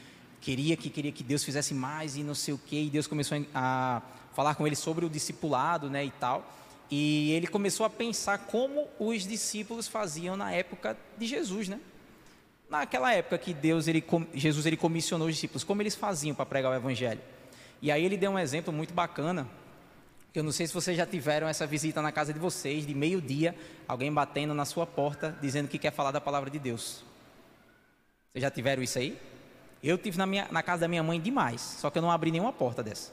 queria 0.41 0.77
que 0.77 0.91
queria 0.91 1.13
que 1.13 1.23
Deus 1.23 1.45
fizesse 1.45 1.75
mais 1.75 2.17
e 2.17 2.23
não 2.23 2.35
sei 2.35 2.55
o 2.55 2.59
quê. 2.59 2.83
E 2.83 2.91
Deus 2.91 3.07
começou 3.07 3.45
a 3.55 4.03
falar 4.35 4.55
com 4.55 4.67
ele 4.67 4.77
sobre 4.77 5.05
o 5.05 5.09
discipulado, 5.11 5.89
né, 5.89 6.05
e 6.05 6.11
tal. 6.11 6.51
E 6.91 7.31
ele 7.33 7.47
começou 7.47 7.87
a 7.87 7.91
pensar 7.91 8.39
como 8.39 8.89
os 8.99 9.27
discípulos 9.27 9.87
faziam 9.87 10.37
na 10.37 10.51
época 10.51 10.97
de 11.17 11.27
Jesus, 11.27 11.69
né? 11.69 11.79
Naquela 12.71 13.13
época 13.13 13.37
que 13.37 13.53
Deus, 13.53 13.89
ele, 13.89 14.03
Jesus 14.33 14.65
ele 14.65 14.77
comissionou 14.77 15.27
os 15.27 15.35
discípulos, 15.35 15.65
como 15.65 15.83
eles 15.83 15.95
faziam 15.95 16.35
para 16.35 16.47
pregar 16.47 16.71
o 16.71 16.75
evangelho. 16.75 17.21
E 17.83 17.91
aí 17.91 18.05
ele 18.05 18.17
deu 18.17 18.31
um 18.31 18.39
exemplo 18.39 18.73
muito 18.73 18.95
bacana, 18.95 19.47
eu 20.33 20.45
não 20.45 20.53
sei 20.53 20.65
se 20.67 20.73
vocês 20.73 20.97
já 20.97 21.05
tiveram 21.05 21.49
essa 21.49 21.67
visita 21.67 22.01
na 22.01 22.13
casa 22.13 22.33
de 22.33 22.39
vocês, 22.39 22.87
de 22.87 22.95
meio-dia, 22.95 23.55
alguém 23.89 24.13
batendo 24.13 24.55
na 24.55 24.65
sua 24.65 24.87
porta, 24.87 25.37
dizendo 25.43 25.67
que 25.67 25.77
quer 25.77 25.91
falar 25.91 26.13
da 26.13 26.21
palavra 26.21 26.49
de 26.49 26.59
Deus. 26.59 27.03
Vocês 28.31 28.43
já 28.43 28.51
tiveram 28.51 28.81
isso 28.81 28.97
aí? 28.97 29.19
Eu 29.83 29.99
tive 29.99 30.17
na, 30.17 30.27
minha, 30.27 30.47
na 30.53 30.63
casa 30.63 30.83
da 30.83 30.89
minha 30.89 31.03
mãe 31.03 31.21
demais, 31.21 31.61
só 31.61 31.91
que 31.91 31.99
eu 31.99 32.03
não 32.03 32.13
abri 32.13 32.31
nenhuma 32.31 32.53
porta 32.53 32.81
dessa. 32.81 33.11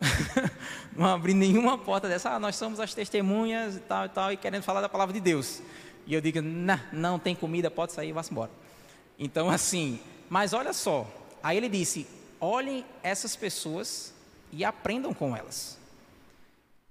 não 0.94 1.06
abri 1.06 1.34
nenhuma 1.34 1.76
porta 1.76 2.08
dessa, 2.08 2.30
ah, 2.30 2.38
nós 2.38 2.54
somos 2.54 2.78
as 2.78 2.94
testemunhas 2.94 3.74
e 3.74 3.80
tal 3.80 4.06
e 4.06 4.08
tal, 4.08 4.32
e 4.32 4.36
querendo 4.36 4.62
falar 4.62 4.80
da 4.80 4.88
palavra 4.88 5.12
de 5.12 5.20
Deus. 5.20 5.60
E 6.06 6.14
eu 6.14 6.20
digo, 6.20 6.40
não, 6.40 6.80
não 6.92 7.18
tem 7.18 7.34
comida, 7.34 7.68
pode 7.68 7.92
sair, 7.92 8.12
vá-se 8.12 8.30
embora. 8.30 8.50
Então, 9.18 9.50
assim, 9.50 10.00
mas 10.30 10.52
olha 10.52 10.72
só, 10.72 11.06
aí 11.42 11.56
ele 11.56 11.68
disse: 11.68 12.06
olhem 12.40 12.84
essas 13.02 13.34
pessoas 13.34 14.14
e 14.52 14.64
aprendam 14.64 15.12
com 15.12 15.36
elas. 15.36 15.78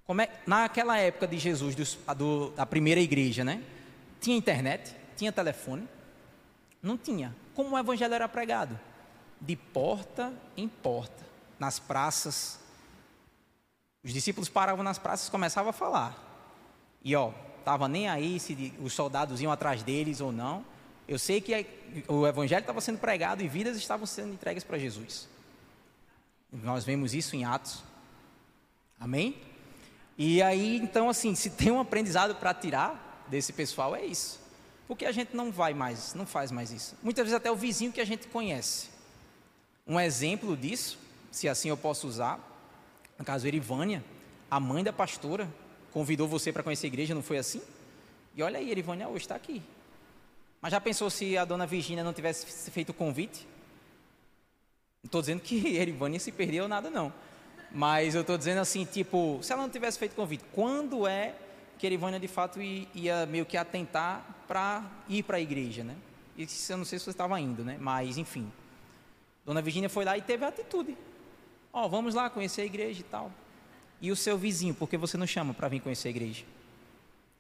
É, 0.10 0.30
naquela 0.46 0.98
época 0.98 1.28
de 1.28 1.38
Jesus, 1.38 1.76
do, 2.16 2.52
da 2.52 2.66
primeira 2.66 3.00
igreja, 3.00 3.44
né? 3.44 3.62
Tinha 4.22 4.38
internet, 4.38 4.96
tinha 5.16 5.32
telefone? 5.32 5.88
Não 6.82 6.98
tinha. 6.98 7.36
Como 7.54 7.76
o 7.76 7.80
evangelho 7.80 8.14
era 8.14 8.28
pregado? 8.28 8.80
De 9.40 9.56
porta 9.56 10.34
em 10.56 10.68
porta, 10.68 11.26
nas 11.60 11.80
praças. 11.80 12.60
Os 14.04 14.14
discípulos 14.14 14.48
paravam 14.48 14.84
nas 14.84 14.98
praças 14.98 15.28
e 15.28 15.32
começavam 15.32 15.70
a 15.70 15.74
falar. 15.74 16.24
E 17.04 17.16
ó, 17.16 17.32
estava 17.60 17.88
nem 17.88 18.08
aí 18.08 18.40
se 18.40 18.74
os 18.82 18.94
soldados 18.94 19.42
iam 19.42 19.52
atrás 19.52 19.84
deles 19.84 20.22
ou 20.22 20.32
não. 20.32 20.64
Eu 21.08 21.18
sei 21.18 21.40
que 21.40 21.66
o 22.08 22.28
evangelho 22.28 22.62
estava 22.62 22.82
sendo 22.82 23.00
pregado 23.00 23.42
e 23.42 23.48
vidas 23.48 23.78
estavam 23.78 24.06
sendo 24.06 24.34
entregues 24.34 24.64
para 24.64 24.78
Jesus. 24.78 25.30
Nós 26.52 26.84
vemos 26.84 27.14
isso 27.14 27.36
em 27.36 27.46
Atos. 27.46 27.84
Amém? 29.00 29.38
E 30.18 30.42
aí, 30.42 30.78
então, 30.78 31.10
assim, 31.10 31.36
se 31.36 31.50
tem 31.52 31.72
um 31.72 31.80
aprendizado 31.80 32.36
para 32.36 32.54
tirar 32.54 33.26
desse 33.28 33.54
pessoal, 33.54 33.96
é 33.96 34.04
isso. 34.04 34.40
Porque 34.88 35.06
a 35.06 35.12
gente 35.12 35.36
não 35.36 35.52
vai 35.52 35.74
mais, 35.74 36.14
não 36.14 36.26
faz 36.26 36.52
mais 36.52 36.72
isso. 36.72 36.96
Muitas 37.04 37.26
vezes 37.26 37.38
até 37.38 37.52
o 37.52 37.56
vizinho 37.56 37.92
que 37.92 38.02
a 38.02 38.06
gente 38.06 38.28
conhece. 38.28 38.90
Um 39.86 40.00
exemplo 40.00 40.58
disso, 40.58 40.98
se 41.32 41.48
assim 41.48 41.70
eu 41.70 41.78
posso 41.78 42.08
usar, 42.08 42.40
no 43.18 43.24
caso 43.24 43.48
Erivânia, 43.48 44.04
a 44.50 44.60
mãe 44.60 44.84
da 44.84 44.92
pastora, 44.92 45.48
convidou 45.92 46.28
você 46.28 46.52
para 46.52 46.64
conhecer 46.64 46.88
a 46.88 46.90
igreja, 46.90 47.14
não 47.14 47.22
foi 47.22 47.38
assim? 47.38 47.62
E 48.36 48.42
olha 48.42 48.60
aí, 48.60 48.70
Erivânia 48.72 49.08
hoje 49.08 49.26
está 49.26 49.36
aqui. 49.36 49.62
Mas 50.62 50.72
já 50.72 50.82
pensou 50.82 51.10
se 51.10 51.38
a 51.38 51.46
dona 51.46 51.66
Virgínia 51.66 52.04
não 52.04 52.14
tivesse 52.14 52.72
feito 52.72 52.90
o 52.90 52.94
convite? 52.94 53.48
Não 55.04 55.08
estou 55.08 55.22
dizendo 55.22 55.42
que 55.42 55.56
Erivânia 55.78 56.20
se 56.20 56.32
perdeu 56.32 56.68
nada, 56.68 56.90
não. 56.90 57.14
Mas 57.72 58.16
eu 58.16 58.22
estou 58.22 58.38
dizendo 58.38 58.60
assim, 58.60 58.86
tipo, 58.86 59.40
se 59.42 59.52
ela 59.54 59.62
não 59.62 59.70
tivesse 59.70 60.00
feito 60.00 60.16
convite, 60.16 60.44
quando 60.52 61.08
é 61.08 61.36
que 61.78 61.86
Erivânia 61.86 62.20
de 62.20 62.28
fato 62.28 62.60
ia 62.62 63.26
meio 63.26 63.46
que 63.46 63.56
atentar 63.56 64.26
para 64.48 64.84
ir 65.08 65.24
para 65.24 65.38
a 65.38 65.40
igreja, 65.40 65.84
né? 65.84 65.96
Isso 66.38 66.72
eu 66.72 66.78
não 66.78 66.86
sei 66.86 66.98
se 67.00 67.06
você 67.06 67.12
estava 67.12 67.40
indo, 67.40 67.64
né? 67.64 67.78
Mas 67.80 68.18
enfim. 68.18 68.52
Dona 69.46 69.62
Virgínia 69.62 69.90
foi 69.90 70.06
lá 70.06 70.18
e 70.18 70.22
teve 70.22 70.44
a 70.44 70.48
atitude. 70.48 70.98
Ó, 71.72 71.86
oh, 71.86 71.90
vamos 71.90 72.16
lá 72.16 72.30
conhecer 72.30 72.62
a 72.62 72.66
igreja 72.66 73.02
e 73.02 73.04
tal. 73.04 73.32
E 74.02 74.12
o 74.12 74.16
seu 74.16 74.38
vizinho, 74.38 74.74
por 74.74 74.90
que 74.90 74.98
você 74.98 75.18
não 75.18 75.28
chama 75.28 75.54
para 75.54 75.68
vir 75.68 75.80
conhecer 75.80 76.08
a 76.08 76.12
igreja? 76.12 76.44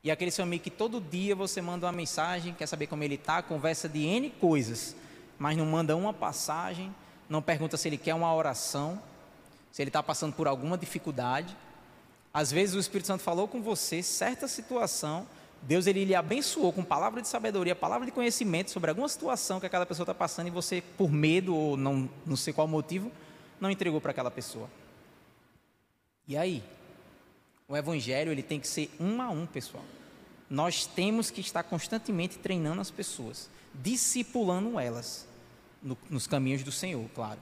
E 0.04 0.12
aquele 0.12 0.32
seu 0.32 0.44
amigo 0.44 0.64
que 0.64 0.70
todo 0.70 1.02
dia 1.02 1.36
você 1.36 1.62
manda 1.62 1.86
uma 1.86 1.92
mensagem, 1.92 2.54
quer 2.54 2.68
saber 2.68 2.88
como 2.88 3.04
ele 3.04 3.16
está, 3.16 3.42
conversa 3.42 3.90
de 3.90 4.06
N 4.06 4.30
coisas, 4.30 4.96
mas 5.38 5.58
não 5.58 5.66
manda 5.66 5.96
uma 5.96 6.14
passagem, 6.14 6.94
não 7.30 7.42
pergunta 7.42 7.78
se 7.78 7.88
ele 7.88 7.98
quer 7.98 8.14
uma 8.14 8.34
oração, 8.34 9.02
se 9.72 9.82
ele 9.82 9.90
está 9.90 10.02
passando 10.02 10.34
por 10.34 10.48
alguma 10.48 10.78
dificuldade. 10.78 11.56
Às 12.34 12.52
vezes 12.52 12.76
o 12.76 12.80
Espírito 12.80 13.08
Santo 13.08 13.24
falou 13.24 13.48
com 13.48 13.62
você 13.62 14.02
certa 14.02 14.48
situação, 14.48 15.28
Deus 15.62 15.88
ele 15.88 16.06
lhe 16.06 16.16
abençoou 16.16 16.72
com 16.72 16.84
palavra 16.84 17.22
de 17.22 17.28
sabedoria, 17.28 17.76
palavra 17.76 18.06
de 18.06 18.12
conhecimento 18.12 18.72
sobre 18.72 18.90
alguma 18.90 19.10
situação 19.10 19.60
que 19.60 19.66
aquela 19.66 19.86
pessoa 19.86 20.04
está 20.04 20.14
passando 20.14 20.48
e 20.48 20.52
você, 20.52 20.82
por 20.98 21.12
medo 21.12 21.56
ou 21.56 21.76
não, 21.76 22.10
não 22.26 22.36
sei 22.36 22.54
qual 22.54 22.68
motivo, 22.68 23.12
não 23.60 23.72
entregou 23.72 24.00
para 24.00 24.12
aquela 24.12 24.32
pessoa. 24.32 24.70
E 26.28 26.38
aí? 26.38 26.64
O 27.68 27.76
evangelho 27.76 28.32
ele 28.32 28.44
tem 28.44 28.60
que 28.60 28.68
ser 28.68 28.90
um 29.00 29.22
a 29.22 29.30
um, 29.30 29.46
pessoal. 29.46 29.84
Nós 30.50 30.86
temos 30.86 31.30
que 31.30 31.42
estar 31.42 31.64
constantemente 31.64 32.38
treinando 32.38 32.80
as 32.80 32.90
pessoas, 32.90 33.50
discipulando 33.74 34.80
elas 34.80 35.28
no, 35.84 35.98
nos 36.10 36.26
caminhos 36.26 36.64
do 36.64 36.72
Senhor, 36.72 37.06
claro. 37.14 37.40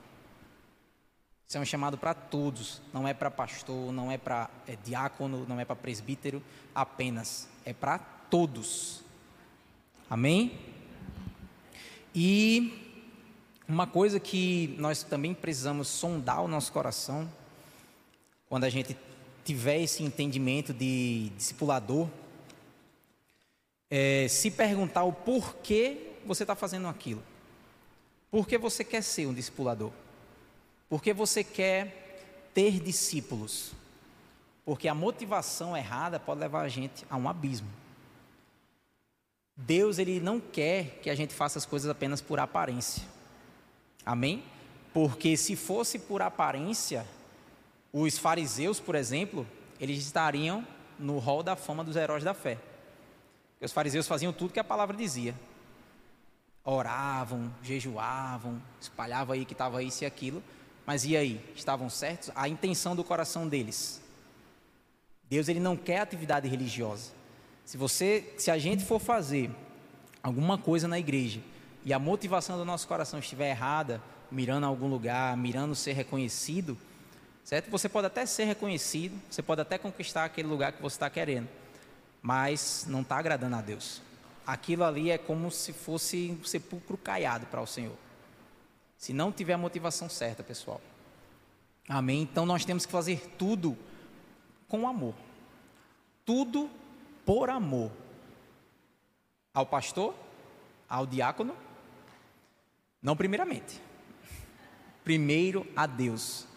Isso 1.47 1.57
é 1.57 1.61
um 1.61 1.65
chamado 1.65 1.95
para 1.95 2.15
todos, 2.15 2.81
não 2.91 3.07
é 3.07 3.13
para 3.13 3.29
pastor, 3.29 3.93
não 3.93 4.11
é 4.11 4.17
para 4.17 4.49
é, 4.67 4.75
diácono, 4.83 5.45
não 5.47 5.59
é 5.59 5.65
para 5.65 5.75
presbítero 5.75 6.41
apenas, 6.73 7.47
é 7.63 7.71
para 7.71 7.99
todos. 7.99 9.03
Amém? 10.09 10.59
E 12.15 12.95
uma 13.67 13.85
coisa 13.85 14.19
que 14.19 14.75
nós 14.79 15.03
também 15.03 15.35
precisamos 15.35 15.87
sondar 15.87 16.41
o 16.41 16.47
nosso 16.47 16.71
coração, 16.71 17.31
quando 18.49 18.63
a 18.63 18.69
gente 18.69 18.97
tiver 19.45 19.79
esse 19.79 20.03
entendimento 20.03 20.73
de 20.73 21.31
discipulador, 21.37 22.09
é 23.89 24.27
se 24.27 24.49
perguntar 24.49 25.03
o 25.03 25.13
porquê 25.13 26.15
você 26.25 26.43
está 26.43 26.55
fazendo 26.55 26.87
aquilo. 26.87 27.23
Por 28.31 28.47
que 28.47 28.57
você 28.57 28.83
quer 28.83 29.03
ser 29.03 29.27
um 29.27 29.33
discipulador? 29.33 29.91
Porque 30.89 31.13
você 31.13 31.43
quer 31.43 32.49
ter 32.53 32.79
discípulos. 32.79 33.71
Porque 34.65 34.87
a 34.87 34.95
motivação 34.95 35.77
errada 35.77 36.19
pode 36.19 36.41
levar 36.41 36.61
a 36.61 36.67
gente 36.67 37.05
a 37.07 37.15
um 37.15 37.29
abismo. 37.29 37.69
Deus 39.55 39.99
ele 39.99 40.19
não 40.19 40.39
quer 40.39 40.99
que 41.01 41.09
a 41.09 41.15
gente 41.15 41.33
faça 41.33 41.59
as 41.59 41.65
coisas 41.65 41.89
apenas 41.89 42.19
por 42.19 42.39
aparência. 42.39 43.03
Amém? 44.03 44.43
Porque 44.91 45.37
se 45.37 45.55
fosse 45.55 45.99
por 45.99 46.21
aparência, 46.21 47.05
os 48.01 48.17
fariseus, 48.17 48.77
por 48.77 48.93
exemplo, 48.93 49.47
eles 49.79 49.99
estariam 49.99 50.67
no 50.99 51.17
hall 51.17 51.41
da 51.41 51.55
fama 51.55 51.81
dos 51.81 51.95
heróis 51.95 52.25
da 52.25 52.33
fé. 52.33 52.57
Porque 53.53 53.65
os 53.65 53.71
fariseus 53.71 54.05
faziam 54.05 54.33
tudo 54.33 54.51
que 54.51 54.59
a 54.59 54.65
palavra 54.65 54.97
dizia. 54.97 55.33
Oravam, 56.61 57.49
jejuavam, 57.63 58.61
espalhavam 58.81 59.33
aí 59.33 59.45
que 59.45 59.53
estava 59.53 59.81
isso 59.81 60.03
e 60.03 60.05
aquilo, 60.05 60.43
mas 60.85 61.05
e 61.05 61.15
aí? 61.15 61.39
Estavam 61.55 61.89
certos? 61.89 62.31
A 62.35 62.49
intenção 62.49 62.97
do 62.97 63.03
coração 63.03 63.47
deles. 63.47 64.01
Deus 65.29 65.47
ele 65.47 65.61
não 65.61 65.77
quer 65.77 66.01
atividade 66.01 66.49
religiosa. 66.49 67.13
Se 67.63 67.77
você, 67.77 68.33
se 68.37 68.51
a 68.51 68.57
gente 68.57 68.83
for 68.83 68.99
fazer 68.99 69.49
alguma 70.21 70.57
coisa 70.57 70.85
na 70.85 70.99
igreja 70.99 71.39
e 71.85 71.93
a 71.93 71.99
motivação 71.99 72.57
do 72.57 72.65
nosso 72.65 72.89
coração 72.89 73.19
estiver 73.19 73.51
errada, 73.51 74.01
mirando 74.29 74.65
a 74.65 74.67
algum 74.67 74.89
lugar, 74.89 75.37
mirando 75.37 75.73
ser 75.73 75.93
reconhecido, 75.93 76.77
certo? 77.45 77.69
Você 77.69 77.87
pode 77.87 78.07
até 78.07 78.25
ser 78.25 78.43
reconhecido, 78.45 79.17
você 79.29 79.41
pode 79.41 79.61
até 79.61 79.77
conquistar 79.77 80.25
aquele 80.25 80.47
lugar 80.47 80.73
que 80.73 80.81
você 80.81 80.95
está 80.95 81.09
querendo, 81.09 81.47
mas 82.21 82.85
não 82.89 83.01
está 83.01 83.17
agradando 83.17 83.55
a 83.55 83.61
Deus. 83.61 84.01
Aquilo 84.45 84.83
ali 84.83 85.11
é 85.11 85.17
como 85.17 85.49
se 85.51 85.71
fosse 85.71 86.35
um 86.37 86.43
sepulcro 86.43 86.97
caiado 86.97 87.45
para 87.45 87.61
o 87.61 87.67
Senhor. 87.67 87.95
Se 88.97 89.13
não 89.13 89.31
tiver 89.31 89.53
a 89.53 89.57
motivação 89.57 90.09
certa, 90.09 90.43
pessoal. 90.43 90.81
Amém? 91.87 92.23
Então 92.23 92.45
nós 92.45 92.65
temos 92.65 92.85
que 92.85 92.91
fazer 92.91 93.21
tudo 93.37 93.77
com 94.67 94.87
amor. 94.87 95.13
Tudo 96.25 96.69
por 97.23 97.49
amor. 97.49 97.91
Ao 99.53 99.65
pastor, 99.65 100.15
ao 100.89 101.05
diácono, 101.05 101.55
não 103.01 103.15
primeiramente. 103.15 103.79
Primeiro 105.03 105.65
a 105.75 105.85
Deus. 105.85 106.47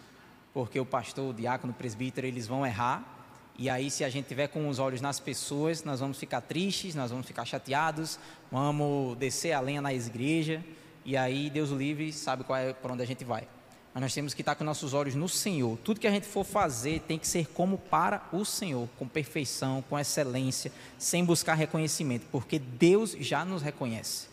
Porque 0.65 0.79
o 0.79 0.85
pastor, 0.85 1.29
o 1.29 1.33
diácono, 1.33 1.71
o 1.71 1.75
presbítero, 1.75 2.27
eles 2.27 2.47
vão 2.47 2.65
errar. 2.65 3.17
E 3.57 3.69
aí, 3.69 3.89
se 3.89 4.03
a 4.03 4.09
gente 4.09 4.25
tiver 4.25 4.47
com 4.47 4.67
os 4.67 4.79
olhos 4.79 5.01
nas 5.01 5.19
pessoas, 5.19 5.83
nós 5.83 5.99
vamos 5.99 6.17
ficar 6.17 6.41
tristes, 6.41 6.95
nós 6.95 7.11
vamos 7.11 7.25
ficar 7.25 7.45
chateados, 7.45 8.19
vamos 8.51 9.17
descer 9.17 9.53
a 9.53 9.59
lenha 9.59 9.81
na 9.81 9.93
igreja 9.93 10.63
e 11.05 11.17
aí 11.17 11.49
Deus 11.49 11.71
o 11.71 11.75
livre 11.75 12.11
sabe 12.11 12.43
qual 12.43 12.59
é 12.59 12.73
para 12.73 12.93
onde 12.93 13.01
a 13.01 13.05
gente 13.05 13.23
vai. 13.23 13.47
Mas 13.93 14.01
nós 14.01 14.13
temos 14.13 14.33
que 14.33 14.41
estar 14.41 14.55
com 14.55 14.63
nossos 14.63 14.93
olhos 14.93 15.15
no 15.15 15.27
Senhor. 15.27 15.77
Tudo 15.83 15.99
que 15.99 16.07
a 16.07 16.11
gente 16.11 16.27
for 16.27 16.43
fazer 16.43 16.99
tem 17.01 17.17
que 17.17 17.27
ser 17.27 17.47
como 17.47 17.77
para 17.77 18.27
o 18.31 18.45
Senhor, 18.45 18.87
com 18.97 19.07
perfeição, 19.07 19.83
com 19.89 19.97
excelência, 19.97 20.71
sem 20.97 21.25
buscar 21.25 21.55
reconhecimento, 21.55 22.27
porque 22.31 22.59
Deus 22.59 23.11
já 23.19 23.43
nos 23.43 23.61
reconhece. 23.61 24.27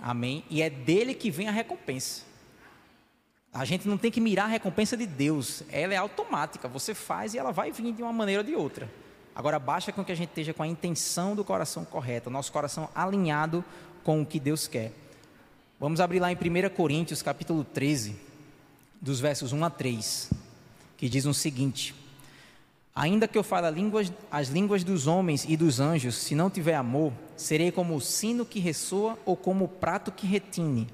Amém? 0.00 0.44
E 0.50 0.62
é 0.62 0.68
dele 0.68 1.14
que 1.14 1.30
vem 1.30 1.48
a 1.48 1.52
recompensa. 1.52 2.33
A 3.54 3.64
gente 3.64 3.86
não 3.86 3.96
tem 3.96 4.10
que 4.10 4.20
mirar 4.20 4.46
a 4.46 4.48
recompensa 4.48 4.96
de 4.96 5.06
Deus, 5.06 5.62
ela 5.70 5.94
é 5.94 5.96
automática, 5.96 6.66
você 6.66 6.92
faz 6.92 7.34
e 7.34 7.38
ela 7.38 7.52
vai 7.52 7.70
vir 7.70 7.92
de 7.92 8.02
uma 8.02 8.12
maneira 8.12 8.40
ou 8.40 8.46
de 8.46 8.56
outra. 8.56 8.90
Agora, 9.32 9.60
basta 9.60 9.92
com 9.92 10.04
que 10.04 10.10
a 10.10 10.14
gente 10.16 10.30
esteja 10.30 10.52
com 10.52 10.64
a 10.64 10.66
intenção 10.66 11.36
do 11.36 11.44
coração 11.44 11.84
correta, 11.84 12.28
nosso 12.28 12.50
coração 12.50 12.88
alinhado 12.92 13.64
com 14.02 14.20
o 14.20 14.26
que 14.26 14.40
Deus 14.40 14.66
quer. 14.66 14.92
Vamos 15.78 16.00
abrir 16.00 16.18
lá 16.18 16.32
em 16.32 16.34
1 16.34 16.74
Coríntios, 16.74 17.22
capítulo 17.22 17.62
13, 17.62 18.16
dos 19.00 19.20
versos 19.20 19.52
1 19.52 19.64
a 19.64 19.70
3, 19.70 20.30
que 20.96 21.08
diz 21.08 21.24
o 21.24 21.32
seguinte: 21.32 21.94
Ainda 22.92 23.28
que 23.28 23.38
eu 23.38 23.44
fale 23.44 23.70
línguas, 23.70 24.12
as 24.32 24.48
línguas 24.48 24.82
dos 24.82 25.06
homens 25.06 25.44
e 25.48 25.56
dos 25.56 25.78
anjos, 25.78 26.16
se 26.16 26.34
não 26.34 26.50
tiver 26.50 26.74
amor, 26.74 27.12
serei 27.36 27.70
como 27.70 27.94
o 27.94 28.00
sino 28.00 28.44
que 28.44 28.58
ressoa 28.58 29.16
ou 29.24 29.36
como 29.36 29.66
o 29.66 29.68
prato 29.68 30.10
que 30.10 30.26
retine. 30.26 30.88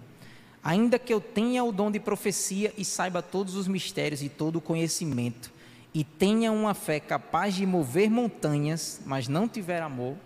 Ainda 0.62 0.98
que 0.98 1.12
eu 1.12 1.20
tenha 1.20 1.64
o 1.64 1.72
dom 1.72 1.90
de 1.90 1.98
profecia 1.98 2.72
e 2.76 2.84
saiba 2.84 3.22
todos 3.22 3.54
os 3.54 3.66
mistérios 3.66 4.22
e 4.22 4.28
todo 4.28 4.56
o 4.56 4.60
conhecimento, 4.60 5.50
e 5.92 6.04
tenha 6.04 6.52
uma 6.52 6.74
fé 6.74 7.00
capaz 7.00 7.54
de 7.54 7.66
mover 7.66 8.10
montanhas, 8.10 9.00
mas 9.06 9.26
não 9.26 9.48
tiver 9.48 9.82
amor, 9.82 10.16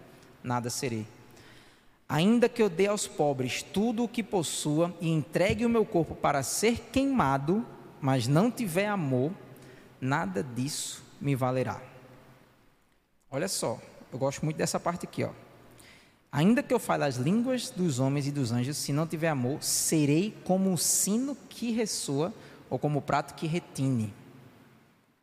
nada 0.42 0.68
serei. 0.68 1.06
Ainda 2.08 2.48
que 2.48 2.62
eu 2.62 2.68
dê 2.68 2.86
aos 2.86 3.06
pobres 3.06 3.62
tudo 3.62 4.04
o 4.04 4.08
que 4.08 4.22
possua 4.22 4.94
e 5.00 5.08
entregue 5.08 5.64
o 5.64 5.70
meu 5.70 5.84
corpo 5.84 6.14
para 6.14 6.42
ser 6.42 6.80
queimado, 6.92 7.64
mas 8.00 8.26
não 8.26 8.50
tiver 8.50 8.86
amor, 8.86 9.32
nada 10.00 10.42
disso 10.42 11.02
me 11.20 11.34
valerá. 11.34 11.80
Olha 13.30 13.48
só, 13.48 13.80
eu 14.12 14.18
gosto 14.18 14.44
muito 14.44 14.56
dessa 14.56 14.78
parte 14.78 15.06
aqui, 15.06 15.24
ó. 15.24 15.30
Ainda 16.34 16.64
que 16.64 16.74
eu 16.74 16.80
fale 16.80 17.04
as 17.04 17.14
línguas 17.14 17.70
dos 17.70 18.00
homens 18.00 18.26
e 18.26 18.32
dos 18.32 18.50
anjos, 18.50 18.76
se 18.76 18.92
não 18.92 19.06
tiver 19.06 19.28
amor, 19.28 19.62
serei 19.62 20.36
como 20.42 20.72
o 20.72 20.76
sino 20.76 21.36
que 21.48 21.70
ressoa 21.70 22.34
ou 22.68 22.76
como 22.76 22.98
o 22.98 23.02
prato 23.02 23.36
que 23.36 23.46
retine. 23.46 24.12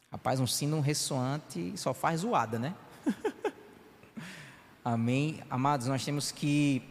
Rapaz, 0.10 0.40
um 0.40 0.48
sino 0.48 0.80
ressoante 0.80 1.74
só 1.76 1.94
faz 1.94 2.22
zoada, 2.22 2.58
né? 2.58 2.74
Amém. 4.86 5.42
Amados, 5.50 5.88
nós 5.88 6.06
temos 6.06 6.32
que 6.32 6.82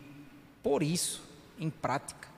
pôr 0.62 0.82
isso 0.82 1.22
em 1.58 1.70
prática, 1.70 2.28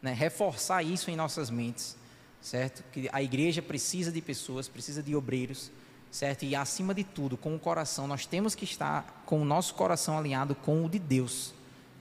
né? 0.00 0.14
reforçar 0.14 0.82
isso 0.82 1.10
em 1.10 1.16
nossas 1.16 1.50
mentes, 1.50 1.98
certo? 2.40 2.82
Que 2.90 3.10
a 3.12 3.22
igreja 3.22 3.60
precisa 3.60 4.10
de 4.10 4.22
pessoas, 4.22 4.68
precisa 4.68 5.02
de 5.02 5.14
obreiros, 5.14 5.70
certo? 6.10 6.44
E 6.44 6.54
acima 6.54 6.94
de 6.94 7.04
tudo, 7.04 7.36
com 7.36 7.54
o 7.54 7.58
coração, 7.58 8.06
nós 8.06 8.26
temos 8.26 8.54
que 8.54 8.64
estar 8.64 9.22
com 9.26 9.40
o 9.40 9.44
nosso 9.44 9.74
coração 9.74 10.18
alinhado 10.18 10.54
com 10.54 10.84
o 10.84 10.88
de 10.88 10.98
Deus. 10.98 11.52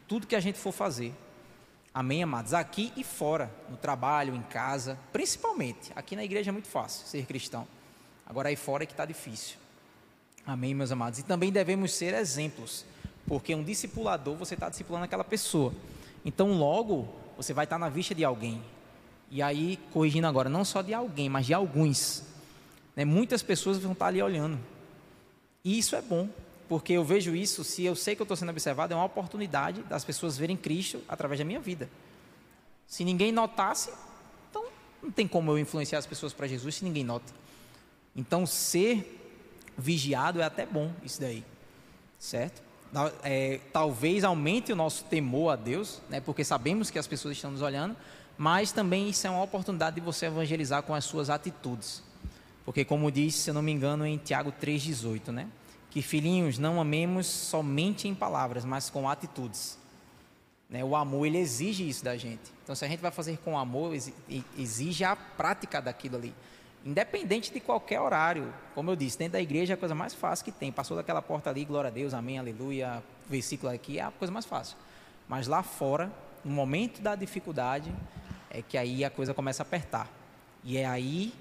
Tudo 0.08 0.28
que 0.28 0.36
a 0.36 0.39
gente 0.39 0.58
for 0.58 0.72
fazer. 0.72 1.13
Amém, 1.94 2.22
amados? 2.22 2.54
Aqui 2.54 2.91
e 2.96 3.04
fora, 3.04 3.52
no 3.70 3.78
trabalho, 3.78 4.36
em 4.36 4.41
casa, 4.41 5.00
principalmente. 5.13 5.91
Aqui 5.96 6.15
na 6.15 6.24
igreja 6.24 6.52
é 6.52 6.54
muito 6.54 6.68
fácil 6.68 7.08
ser 7.08 7.26
cristão. 7.26 7.68
Agora 8.26 8.50
aí 8.50 8.56
fora 8.56 8.84
é 8.84 8.86
que 8.86 8.94
está 8.94 9.06
difícil. 9.06 9.58
Amém, 10.46 10.74
meus 10.74 10.91
amados? 10.91 11.20
E 11.20 11.24
também 11.24 11.52
devemos 11.52 11.94
ser 11.94 12.13
exemplos 12.13 12.86
porque 13.28 13.56
um 13.56 13.63
discipulador, 13.63 14.36
você 14.36 14.54
está 14.54 14.70
discipulando 14.70 15.06
aquela 15.06 15.24
pessoa. 15.24 15.74
Então, 16.24 16.54
logo, 16.54 17.08
você 17.36 17.54
vai 17.54 17.65
estar 17.65 17.76
tá 17.76 17.80
na 17.80 17.89
vista 17.89 18.13
de 18.13 18.24
alguém. 18.24 18.62
E 19.32 19.41
aí, 19.41 19.80
corrigindo 19.91 20.28
agora, 20.28 20.50
não 20.50 20.63
só 20.63 20.82
de 20.82 20.94
alguém, 20.94 21.28
mas 21.28 21.46
de 21.46 21.54
alguns. 21.54 22.24
Né? 22.95 23.05
Muitas 23.05 23.43
pessoas 23.43 23.77
vão 23.77 23.93
estar 23.93 24.08
ali 24.08 24.21
olhando. 24.21 24.60
E 25.63 25.77
isso 25.77 25.95
é 25.95 26.01
bom, 26.01 26.29
porque 26.69 26.93
eu 26.93 27.03
vejo 27.03 27.36
isso, 27.36 27.63
se 27.63 27.84
eu 27.84 27.95
sei 27.95 28.15
que 28.15 28.21
eu 28.21 28.25
estou 28.25 28.38
sendo 28.38 28.49
observado, 28.49 28.93
é 28.93 28.95
uma 28.95 29.05
oportunidade 29.05 29.81
das 29.84 30.05
pessoas 30.05 30.38
verem 30.38 30.55
Cristo 30.55 31.01
através 31.08 31.39
da 31.39 31.45
minha 31.45 31.60
vida. 31.60 31.89
Se 32.88 33.03
ninguém 33.03 33.31
notasse, 33.31 33.91
então 34.49 34.65
não 35.01 35.12
tem 35.12 35.27
como 35.27 35.51
eu 35.51 35.60
influenciar 35.60 35.99
as 35.99 36.05
pessoas 36.05 36.34
para 36.34 36.47
Jesus 36.47 36.75
se 36.75 36.84
ninguém 36.84 37.03
nota. 37.03 37.34
Então, 38.15 38.45
ser 38.45 39.21
vigiado 39.77 40.39
é 40.39 40.43
até 40.43 40.65
bom, 40.65 40.91
isso 41.03 41.19
daí, 41.19 41.43
certo? 42.17 42.65
é, 43.23 43.60
talvez 43.73 44.23
aumente 44.23 44.71
o 44.71 44.75
nosso 44.75 45.03
temor 45.05 45.53
a 45.53 45.55
Deus, 45.55 46.01
né, 46.10 46.21
porque 46.21 46.43
sabemos 46.43 46.89
que 46.89 46.99
as 46.99 47.08
pessoas 47.08 47.36
estão 47.36 47.51
nos 47.51 47.62
olhando, 47.62 47.95
mas 48.38 48.71
também 48.71 49.10
isso 49.10 49.25
é 49.27 49.29
uma 49.29 49.43
oportunidade 49.43 49.95
de 49.95 50.01
você 50.01 50.27
evangelizar 50.27 50.84
com 50.84 50.93
as 50.93 51.05
suas 51.05 51.29
atitudes. 51.29 52.03
Porque, 52.65 52.84
como 52.84 53.12
diz, 53.12 53.36
se 53.36 53.51
eu 53.51 53.54
não 53.54 53.62
me 53.62 53.71
engano, 53.71 54.06
em 54.06 54.17
Tiago 54.17 54.51
3,18, 54.51 55.32
né? 55.32 55.47
Que 55.91 56.01
filhinhos, 56.01 56.58
não 56.58 56.82
amemos 56.82 57.28
somente 57.28 58.08
em 58.08 58.15
palavras, 58.15 58.65
mas 58.65 58.89
com 58.89 59.08
atitudes. 59.08 59.78
Né? 60.69 60.84
O 60.84 60.95
amor, 60.95 61.25
ele 61.28 61.38
exige 61.38 61.88
isso 61.88 62.04
da 62.04 62.17
gente. 62.17 62.51
Então, 62.63 62.75
se 62.75 62.84
a 62.84 62.88
gente 62.88 62.99
vai 62.99 63.12
fazer 63.12 63.38
com 63.38 63.58
amor, 63.58 63.93
exige 64.58 65.04
a 65.04 65.15
prática 65.15 65.80
daquilo 65.80 66.17
ali. 66.17 66.34
Independente 66.84 67.51
de 67.54 67.60
qualquer 67.60 67.99
horário, 67.99 68.54
como 68.73 68.91
eu 68.91 68.95
disse, 68.95 69.17
dentro 69.17 69.34
da 69.34 69.41
igreja 69.41 69.73
é 69.73 69.75
a 69.75 69.78
coisa 69.78 69.95
mais 69.95 70.13
fácil 70.13 70.45
que 70.45 70.51
tem. 70.51 70.71
Passou 70.71 70.97
daquela 70.97 71.21
porta 71.21 71.49
ali, 71.49 71.65
glória 71.65 71.88
a 71.88 71.91
Deus, 71.91 72.13
amém, 72.13 72.38
aleluia, 72.38 73.04
versículo 73.30 73.71
aqui, 73.71 73.99
é 73.99 74.04
a 74.04 74.12
coisa 74.12 74.32
mais 74.32 74.45
fácil. 74.45 74.75
Mas 75.28 75.47
lá 75.47 75.63
fora, 75.63 76.12
no 76.43 76.51
momento 76.51 77.01
da 77.01 77.15
dificuldade, 77.15 77.93
é 78.49 78.62
que 78.62 78.78
aí 78.78 79.04
a 79.04 79.10
coisa 79.10 79.34
começa 79.34 79.63
a 79.63 79.65
apertar. 79.65 80.08
E 80.63 80.78
é 80.78 80.86
aí 80.86 81.34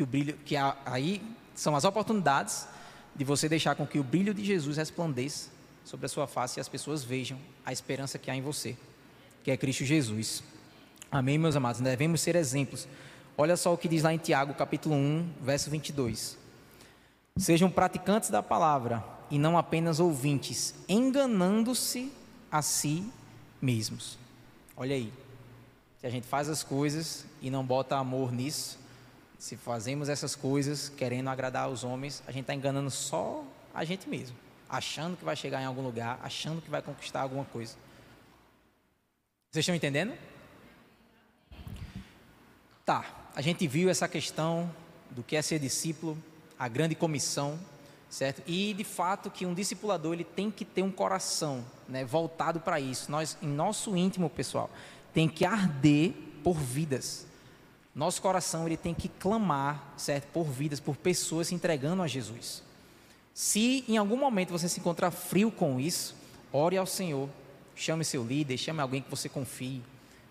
que 0.00 0.02
o 0.02 0.06
brilho, 0.06 0.34
que 0.44 0.56
a, 0.56 0.76
aí 0.86 1.22
são 1.54 1.76
as 1.76 1.84
oportunidades 1.84 2.66
de 3.14 3.22
você 3.22 3.48
deixar 3.48 3.74
com 3.74 3.86
que 3.86 3.98
o 3.98 4.04
brilho 4.04 4.32
de 4.32 4.42
Jesus 4.42 4.78
resplandeça 4.78 5.50
sobre 5.84 6.06
a 6.06 6.08
sua 6.08 6.26
face 6.26 6.58
e 6.58 6.60
as 6.60 6.68
pessoas 6.68 7.04
vejam 7.04 7.38
a 7.66 7.72
esperança 7.72 8.18
que 8.18 8.30
há 8.30 8.34
em 8.34 8.40
você, 8.40 8.76
que 9.44 9.50
é 9.50 9.56
Cristo 9.56 9.84
Jesus. 9.84 10.42
Amém, 11.12 11.36
meus 11.36 11.54
amados? 11.54 11.80
Devemos 11.80 12.20
ser 12.20 12.34
exemplos 12.34 12.88
Olha 13.36 13.56
só 13.56 13.72
o 13.72 13.78
que 13.78 13.88
diz 13.88 14.02
lá 14.02 14.12
em 14.12 14.18
Tiago, 14.18 14.52
capítulo 14.52 14.94
1, 14.94 15.32
verso 15.42 15.70
22. 15.70 16.36
Sejam 17.36 17.70
praticantes 17.70 18.28
da 18.28 18.42
palavra 18.42 19.02
e 19.30 19.38
não 19.38 19.56
apenas 19.56 19.98
ouvintes, 19.98 20.74
enganando-se 20.86 22.12
a 22.52 22.60
si 22.60 23.02
mesmos. 23.60 24.18
Olha 24.76 24.94
aí. 24.94 25.12
Se 26.00 26.06
a 26.06 26.10
gente 26.10 26.26
faz 26.26 26.48
as 26.50 26.62
coisas 26.62 27.26
e 27.40 27.50
não 27.50 27.64
bota 27.64 27.96
amor 27.96 28.32
nisso, 28.32 28.78
se 29.40 29.56
fazemos 29.56 30.08
essas 30.08 30.36
coisas 30.36 30.88
querendo 30.88 31.28
agradar 31.28 31.64
aos 31.64 31.82
homens, 31.82 32.22
a 32.26 32.30
gente 32.30 32.42
está 32.42 32.54
enganando 32.54 32.90
só 32.90 33.42
a 33.74 33.84
gente 33.84 34.08
mesmo, 34.08 34.36
achando 34.68 35.16
que 35.16 35.24
vai 35.24 35.34
chegar 35.34 35.60
em 35.62 35.64
algum 35.64 35.82
lugar, 35.82 36.20
achando 36.22 36.60
que 36.62 36.70
vai 36.70 36.82
conquistar 36.82 37.22
alguma 37.22 37.44
coisa. 37.46 37.74
Vocês 39.50 39.64
estão 39.64 39.74
entendendo? 39.74 40.16
Tá 42.84 43.20
a 43.34 43.40
gente 43.40 43.66
viu 43.66 43.88
essa 43.88 44.08
questão 44.08 44.70
do 45.10 45.22
que 45.22 45.36
é 45.36 45.42
ser 45.42 45.58
discípulo, 45.58 46.16
a 46.58 46.68
grande 46.68 46.94
comissão, 46.94 47.58
certo? 48.08 48.42
E 48.46 48.74
de 48.74 48.84
fato 48.84 49.30
que 49.30 49.46
um 49.46 49.54
discipulador 49.54 50.12
ele 50.12 50.24
tem 50.24 50.50
que 50.50 50.64
ter 50.64 50.82
um 50.82 50.90
coração, 50.90 51.64
né, 51.88 52.04
voltado 52.04 52.60
para 52.60 52.78
isso. 52.80 53.10
Nós, 53.10 53.38
em 53.40 53.48
nosso 53.48 53.96
íntimo, 53.96 54.28
pessoal, 54.28 54.68
tem 55.14 55.28
que 55.28 55.44
arder 55.44 56.12
por 56.42 56.56
vidas. 56.56 57.26
Nosso 57.94 58.22
coração 58.22 58.66
ele 58.66 58.76
tem 58.76 58.94
que 58.94 59.08
clamar, 59.08 59.92
certo, 59.96 60.26
por 60.32 60.44
vidas, 60.44 60.80
por 60.80 60.96
pessoas 60.96 61.48
se 61.48 61.54
entregando 61.54 62.02
a 62.02 62.06
Jesus. 62.06 62.62
Se 63.34 63.84
em 63.88 63.96
algum 63.96 64.16
momento 64.16 64.50
você 64.50 64.68
se 64.68 64.80
encontrar 64.80 65.10
frio 65.10 65.50
com 65.50 65.80
isso, 65.80 66.14
ore 66.52 66.76
ao 66.76 66.86
Senhor, 66.86 67.28
chame 67.74 68.04
seu 68.04 68.24
líder, 68.24 68.56
chame 68.58 68.80
alguém 68.80 69.02
que 69.02 69.10
você 69.10 69.28
confie 69.28 69.82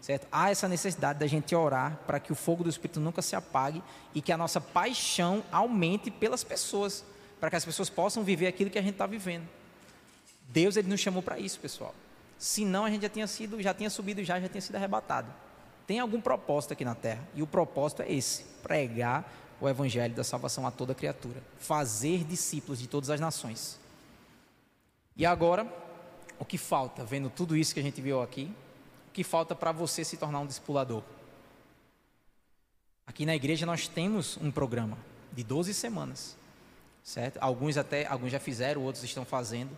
Certo? 0.02 0.28
Há 0.32 0.50
essa 0.50 0.68
necessidade 0.68 1.20
da 1.20 1.28
gente 1.28 1.54
orar 1.54 2.00
para 2.08 2.20
que 2.20 2.32
o 2.32 2.36
fogo 2.36 2.64
do 2.64 2.70
Espírito 2.70 3.00
nunca 3.00 3.22
se 3.22 3.36
apague 3.36 3.84
e 4.16 4.22
que 4.22 4.32
a 4.32 4.38
nossa 4.38 4.62
paixão 4.62 5.44
aumente 5.52 6.10
pelas 6.10 6.44
pessoas, 6.44 7.04
para 7.40 7.50
que 7.50 7.56
as 7.56 7.66
pessoas 7.66 7.90
possam 7.90 8.24
viver 8.24 8.48
aquilo 8.48 8.70
que 8.70 8.80
a 8.80 8.82
gente 8.82 8.94
está 8.94 9.06
vivendo. 9.06 9.48
Deus 10.48 10.78
ele 10.78 10.88
nos 10.88 11.02
chamou 11.02 11.22
para 11.22 11.38
isso, 11.38 11.60
pessoal. 11.60 11.94
Senão 12.38 12.86
a 12.86 12.90
gente 12.90 13.02
já 13.02 13.10
tinha 13.10 13.28
sido, 13.28 13.62
já 13.62 13.74
tinha 13.74 13.90
subido 13.90 14.24
já, 14.24 14.40
já 14.40 14.48
tinha 14.48 14.62
sido 14.62 14.78
arrebatado. 14.78 15.28
Tem 15.90 15.98
algum 15.98 16.22
propósito 16.22 16.74
aqui 16.74 16.86
na 16.86 16.94
terra 16.94 17.28
e 17.34 17.42
o 17.42 17.48
propósito 17.48 18.04
é 18.04 18.12
esse: 18.12 18.44
pregar 18.62 19.28
o 19.60 19.68
evangelho 19.68 20.14
da 20.14 20.24
salvação 20.24 20.68
a 20.68 20.70
toda 20.70 20.94
criatura, 20.94 21.42
fazer 21.58 22.24
discípulos 22.24 22.78
de 22.78 22.88
todas 22.88 23.10
as 23.10 23.20
nações. 23.20 23.80
E 25.18 25.26
agora, 25.26 25.66
o 26.38 26.46
que 26.46 26.60
falta, 26.60 27.04
vendo 27.04 27.28
tudo 27.28 27.58
isso 27.58 27.74
que 27.74 27.80
a 27.80 27.84
gente 27.84 28.00
viu 28.02 28.22
aqui, 28.22 28.54
que 29.12 29.24
falta 29.24 29.56
para 29.56 29.72
você 29.72 30.06
se 30.06 30.16
tornar 30.16 30.42
um 30.42 30.46
discipulador? 30.46 31.02
Aqui 33.08 33.26
na 33.26 33.36
igreja 33.36 33.66
nós 33.66 33.88
temos 33.88 34.38
um 34.38 34.52
programa 34.52 34.96
de 35.34 35.44
12 35.44 35.74
semanas, 35.74 36.38
certo? 37.04 37.40
Alguns 37.42 37.78
até, 37.78 38.06
alguns 38.06 38.32
já 38.32 38.40
fizeram, 38.40 38.84
outros 38.84 39.04
estão 39.04 39.26
fazendo, 39.26 39.76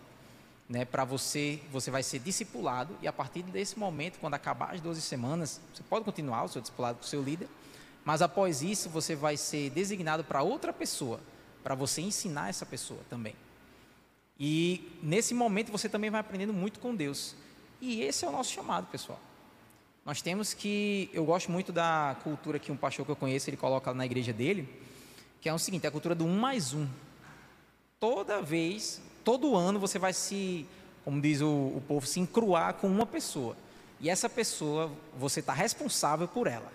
né? 0.68 0.84
Para 0.84 1.04
você, 1.04 1.60
você 1.70 1.90
vai 1.90 2.02
ser 2.02 2.18
discipulado 2.18 2.96
e 3.02 3.08
a 3.08 3.12
partir 3.12 3.42
desse 3.42 3.78
momento, 3.78 4.18
quando 4.18 4.34
acabar 4.34 4.74
as 4.74 4.80
12 4.80 5.00
semanas, 5.00 5.60
você 5.72 5.82
pode 5.82 6.04
continuar 6.04 6.44
o 6.44 6.48
seu 6.48 6.60
discipulado 6.60 6.98
com 6.98 7.04
o 7.04 7.08
seu 7.08 7.22
líder, 7.22 7.48
mas 8.04 8.22
após 8.22 8.62
isso 8.62 8.88
você 8.88 9.14
vai 9.14 9.36
ser 9.36 9.70
designado 9.70 10.24
para 10.24 10.42
outra 10.42 10.72
pessoa, 10.72 11.20
para 11.62 11.74
você 11.74 12.00
ensinar 12.00 12.48
essa 12.48 12.66
pessoa 12.66 13.00
também. 13.08 13.34
E 14.38 14.98
nesse 15.02 15.34
momento 15.34 15.70
você 15.70 15.88
também 15.88 16.10
vai 16.10 16.20
aprendendo 16.20 16.52
muito 16.52 16.80
com 16.80 16.94
Deus. 16.94 17.36
E 17.80 18.02
esse 18.02 18.24
é 18.24 18.28
o 18.28 18.32
nosso 18.32 18.52
chamado, 18.52 18.86
pessoal. 18.86 19.20
Nós 20.04 20.20
temos 20.20 20.52
que. 20.52 21.08
Eu 21.12 21.24
gosto 21.24 21.50
muito 21.50 21.70
da 21.72 22.16
cultura 22.24 22.58
que 22.58 22.72
um 22.72 22.76
pastor 22.76 23.04
que 23.04 23.12
eu 23.12 23.16
conheço, 23.16 23.48
ele 23.48 23.56
coloca 23.56 23.94
na 23.94 24.04
igreja 24.04 24.32
dele, 24.32 24.68
que 25.40 25.48
é 25.48 25.54
o 25.54 25.58
seguinte: 25.58 25.84
é 25.84 25.88
a 25.88 25.92
cultura 25.92 26.14
do 26.14 26.24
um 26.24 26.38
mais 26.38 26.72
um. 26.72 26.88
Toda 28.02 28.42
vez, 28.42 29.00
todo 29.22 29.54
ano, 29.54 29.78
você 29.78 29.96
vai 29.96 30.12
se, 30.12 30.66
como 31.04 31.22
diz 31.22 31.40
o, 31.40 31.46
o 31.46 31.82
povo, 31.86 32.04
se 32.04 32.18
encruar 32.18 32.74
com 32.74 32.88
uma 32.88 33.06
pessoa. 33.06 33.56
E 34.00 34.10
essa 34.10 34.28
pessoa, 34.28 34.90
você 35.16 35.38
está 35.38 35.52
responsável 35.52 36.26
por 36.26 36.48
ela. 36.48 36.72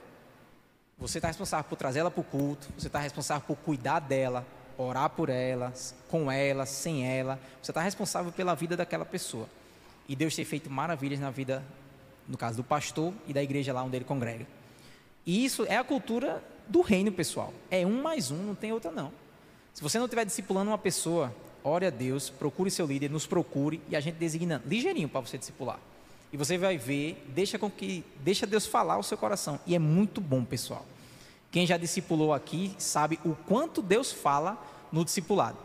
Você 0.98 1.18
está 1.18 1.28
responsável 1.28 1.66
por 1.68 1.76
trazer 1.76 2.00
ela 2.00 2.10
para 2.10 2.22
o 2.22 2.24
culto, 2.24 2.70
você 2.78 2.88
está 2.88 3.00
responsável 3.00 3.44
por 3.46 3.58
cuidar 3.58 4.00
dela, 4.00 4.48
orar 4.78 5.10
por 5.10 5.28
ela, 5.28 5.74
com 6.08 6.32
ela, 6.32 6.66
sem 6.66 7.06
ela. 7.06 7.38
Você 7.62 7.72
está 7.72 7.82
responsável 7.82 8.32
pela 8.32 8.56
vida 8.56 8.78
daquela 8.78 9.04
pessoa. 9.04 9.50
E 10.08 10.16
Deus 10.16 10.34
tem 10.34 10.46
feito 10.46 10.70
maravilhas 10.70 11.20
na 11.20 11.30
vida 11.30 11.62
no 12.26 12.38
caso 12.38 12.56
do 12.56 12.64
pastor 12.64 13.14
e 13.28 13.34
da 13.34 13.44
igreja 13.44 13.74
lá 13.74 13.84
onde 13.84 13.98
ele 13.98 14.06
congrega. 14.06 14.48
E 15.26 15.44
isso 15.44 15.66
é 15.66 15.76
a 15.76 15.84
cultura 15.84 16.42
do 16.70 16.80
reino, 16.80 17.12
pessoal. 17.12 17.54
É 17.70 17.86
um 17.86 18.02
mais 18.02 18.32
um, 18.32 18.38
não 18.38 18.56
tem 18.56 18.72
outra 18.72 18.92
não. 18.92 19.27
Se 19.78 19.84
você 19.84 20.00
não 20.00 20.08
estiver 20.08 20.26
discipulando 20.26 20.72
uma 20.72 20.78
pessoa, 20.80 21.32
ore 21.64 21.86
a 21.86 21.92
Deus, 21.92 22.32
procure 22.32 22.72
seu 22.72 22.88
líder, 22.88 23.12
nos 23.12 23.28
procure 23.28 23.80
e 23.88 23.96
a 23.96 24.00
gente 24.00 24.16
designa 24.16 24.60
ligeirinho 24.66 25.08
para 25.08 25.22
você 25.22 25.38
discipular. 25.38 25.80
E 26.34 26.36
você 26.36 26.58
vai 26.58 26.80
ver, 26.80 27.24
deixa 27.28 27.60
com 27.60 27.70
que 27.70 28.04
deixa 28.22 28.48
Deus 28.48 28.66
falar 28.66 28.98
o 28.98 29.04
seu 29.04 29.16
coração. 29.16 29.60
E 29.68 29.76
é 29.76 29.80
muito 29.80 30.20
bom, 30.20 30.44
pessoal. 30.44 30.84
Quem 31.52 31.68
já 31.68 31.78
discipulou 31.78 32.34
aqui 32.34 32.74
sabe 32.80 33.20
o 33.24 33.36
quanto 33.36 33.84
Deus 33.84 34.12
fala 34.12 34.58
no 34.92 35.06
discipulado. 35.06 35.60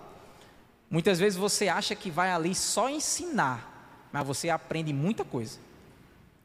Muitas 0.91 1.19
vezes 1.19 1.39
você 1.39 1.69
acha 1.69 1.95
que 1.95 2.11
vai 2.11 2.31
ali 2.31 2.55
só 2.55 2.91
ensinar, 2.91 4.07
mas 4.13 4.27
você 4.27 4.51
aprende 4.51 4.93
muita 4.93 5.25
coisa 5.25 5.59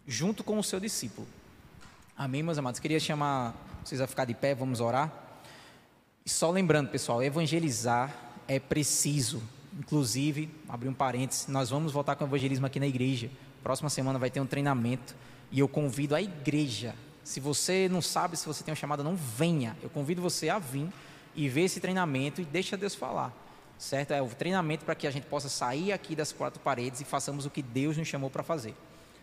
junto 0.08 0.42
com 0.42 0.58
o 0.58 0.64
seu 0.64 0.80
discípulo. 0.80 1.28
Amém, 2.18 2.42
meus 2.42 2.58
amados? 2.58 2.80
Queria 2.80 2.98
chamar 2.98 3.54
vocês 3.84 4.00
a 4.00 4.08
ficar 4.08 4.24
de 4.24 4.34
pé, 4.34 4.56
vamos 4.56 4.80
orar. 4.80 5.27
E 6.28 6.30
só 6.30 6.52
lembrando, 6.52 6.90
pessoal, 6.90 7.24
evangelizar 7.24 8.14
é 8.50 8.60
preciso. 8.60 9.42
Inclusive, 9.80 10.54
abrir 10.68 10.90
um 10.90 10.94
parênteses, 10.94 11.48
nós 11.48 11.70
vamos 11.70 11.94
voltar 11.94 12.18
com 12.18 12.26
o 12.26 12.28
evangelismo 12.28 12.66
aqui 12.66 12.82
na 12.82 12.86
igreja. 12.86 13.32
Próxima 13.64 13.90
semana 13.90 14.20
vai 14.20 14.30
ter 14.30 14.42
um 14.42 14.46
treinamento 14.46 15.16
e 15.50 15.60
eu 15.62 15.70
convido 15.70 16.14
a 16.14 16.22
igreja. 16.22 16.94
Se 17.24 17.40
você 17.40 17.88
não 17.90 18.02
sabe 18.02 18.36
se 18.36 18.46
você 18.46 18.62
tem 18.62 18.74
uma 18.74 18.76
chamada, 18.76 19.06
não 19.06 19.16
venha. 19.16 19.78
Eu 19.82 19.90
convido 19.90 20.22
você 20.22 20.50
a 20.50 20.60
vir 20.60 20.90
e 21.34 21.48
ver 21.48 21.62
esse 21.62 21.80
treinamento 21.80 22.42
e 22.42 22.44
deixa 22.44 22.76
Deus 22.76 22.94
falar. 22.94 23.32
Certo? 23.80 24.12
É 24.12 24.22
o 24.22 24.28
treinamento 24.28 24.84
para 24.84 24.96
que 24.96 25.08
a 25.08 25.12
gente 25.12 25.28
possa 25.28 25.48
sair 25.48 25.94
aqui 25.94 26.14
das 26.14 26.34
quatro 26.34 26.60
paredes 26.60 27.00
e 27.00 27.06
façamos 27.06 27.46
o 27.46 27.50
que 27.50 27.62
Deus 27.62 27.96
nos 27.96 28.06
chamou 28.06 28.30
para 28.30 28.44
fazer. 28.44 28.76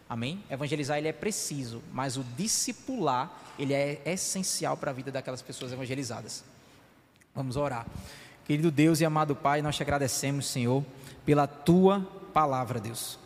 Amém? 0.09 0.43
Evangelizar 0.49 0.97
ele 0.97 1.09
é 1.09 1.13
preciso, 1.13 1.83
mas 1.93 2.17
o 2.17 2.25
discipular 2.35 3.31
ele 3.59 3.75
é 3.75 4.01
essencial 4.07 4.75
para 4.75 4.91
a 4.91 4.95
vida 4.95 5.13
daquelas 5.13 5.43
pessoas 5.43 5.71
evangelizadas. 5.71 6.54
Vamos 7.35 7.57
orar. 7.57 7.87
Querido 8.45 8.71
Deus 8.71 9.01
e 9.01 9.05
amado 9.05 9.35
Pai, 9.35 9.63
nós 9.63 9.77
te 9.77 9.83
agradecemos, 9.83 10.47
Senhor, 10.47 10.85
pela 11.25 11.47
tua 11.47 12.01
palavra, 12.33 12.79
Deus. 12.79 13.19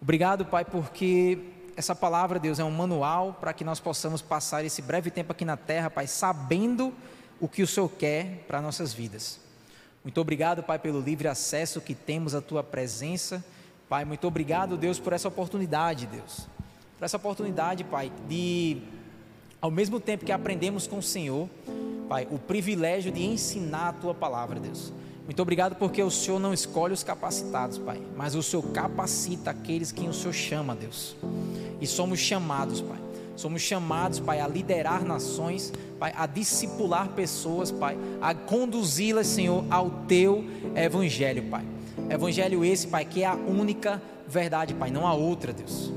Obrigado, 0.00 0.44
Pai, 0.44 0.64
porque 0.64 1.38
essa 1.76 1.94
palavra, 1.94 2.38
Deus, 2.38 2.58
é 2.58 2.64
um 2.64 2.70
manual 2.70 3.36
para 3.40 3.52
que 3.52 3.64
nós 3.64 3.80
possamos 3.80 4.20
passar 4.20 4.64
esse 4.64 4.82
breve 4.82 5.10
tempo 5.10 5.32
aqui 5.32 5.44
na 5.44 5.56
terra, 5.56 5.90
Pai, 5.90 6.06
sabendo 6.06 6.92
o 7.40 7.48
que 7.48 7.62
o 7.62 7.66
Senhor 7.66 7.88
quer 7.88 8.44
para 8.46 8.60
nossas 8.60 8.92
vidas. 8.92 9.40
Muito 10.04 10.20
obrigado, 10.20 10.62
Pai, 10.62 10.78
pelo 10.78 11.00
livre 11.00 11.28
acesso 11.28 11.80
que 11.80 11.94
temos 11.94 12.34
à 12.34 12.40
tua 12.40 12.62
presença 12.62 13.44
Pai, 13.88 14.04
muito 14.04 14.26
obrigado, 14.26 14.76
Deus, 14.76 14.98
por 14.98 15.12
essa 15.12 15.28
oportunidade, 15.28 16.06
Deus. 16.06 16.48
Por 16.98 17.04
essa 17.04 17.16
oportunidade, 17.16 17.84
Pai, 17.84 18.10
de, 18.28 18.82
ao 19.60 19.70
mesmo 19.70 19.98
tempo 19.98 20.24
que 20.24 20.32
aprendemos 20.32 20.86
com 20.86 20.98
o 20.98 21.02
Senhor, 21.02 21.48
Pai, 22.08 22.26
o 22.30 22.38
privilégio 22.38 23.10
de 23.10 23.24
ensinar 23.24 23.88
a 23.88 23.92
Tua 23.92 24.14
palavra, 24.14 24.60
Deus. 24.60 24.92
Muito 25.24 25.42
obrigado 25.42 25.74
porque 25.74 26.00
o 26.02 26.10
Senhor 26.10 26.38
não 26.38 26.54
escolhe 26.54 26.94
os 26.94 27.02
capacitados, 27.02 27.78
Pai, 27.78 28.00
mas 28.16 28.36
o 28.36 28.42
Senhor 28.42 28.62
capacita 28.70 29.50
aqueles 29.50 29.90
que 29.90 30.06
o 30.06 30.12
Senhor 30.12 30.32
chama, 30.32 30.74
Deus. 30.74 31.16
E 31.80 31.86
somos 31.86 32.20
chamados, 32.20 32.80
Pai. 32.80 32.98
Somos 33.34 33.60
chamados, 33.60 34.20
Pai, 34.20 34.40
a 34.40 34.46
liderar 34.46 35.04
nações, 35.04 35.72
Pai, 35.98 36.12
a 36.16 36.26
discipular 36.26 37.08
pessoas, 37.08 37.72
Pai, 37.72 37.98
a 38.20 38.34
conduzi-las, 38.34 39.26
Senhor, 39.26 39.64
ao 39.68 39.90
Teu 40.06 40.44
Evangelho, 40.76 41.42
Pai. 41.50 41.64
Evangelho 42.08 42.64
esse, 42.64 42.86
Pai, 42.86 43.04
que 43.04 43.24
é 43.24 43.26
a 43.26 43.34
única 43.34 44.00
verdade, 44.28 44.74
Pai, 44.74 44.90
não 44.90 45.06
há 45.06 45.12
outra, 45.12 45.52
Deus. 45.52 45.90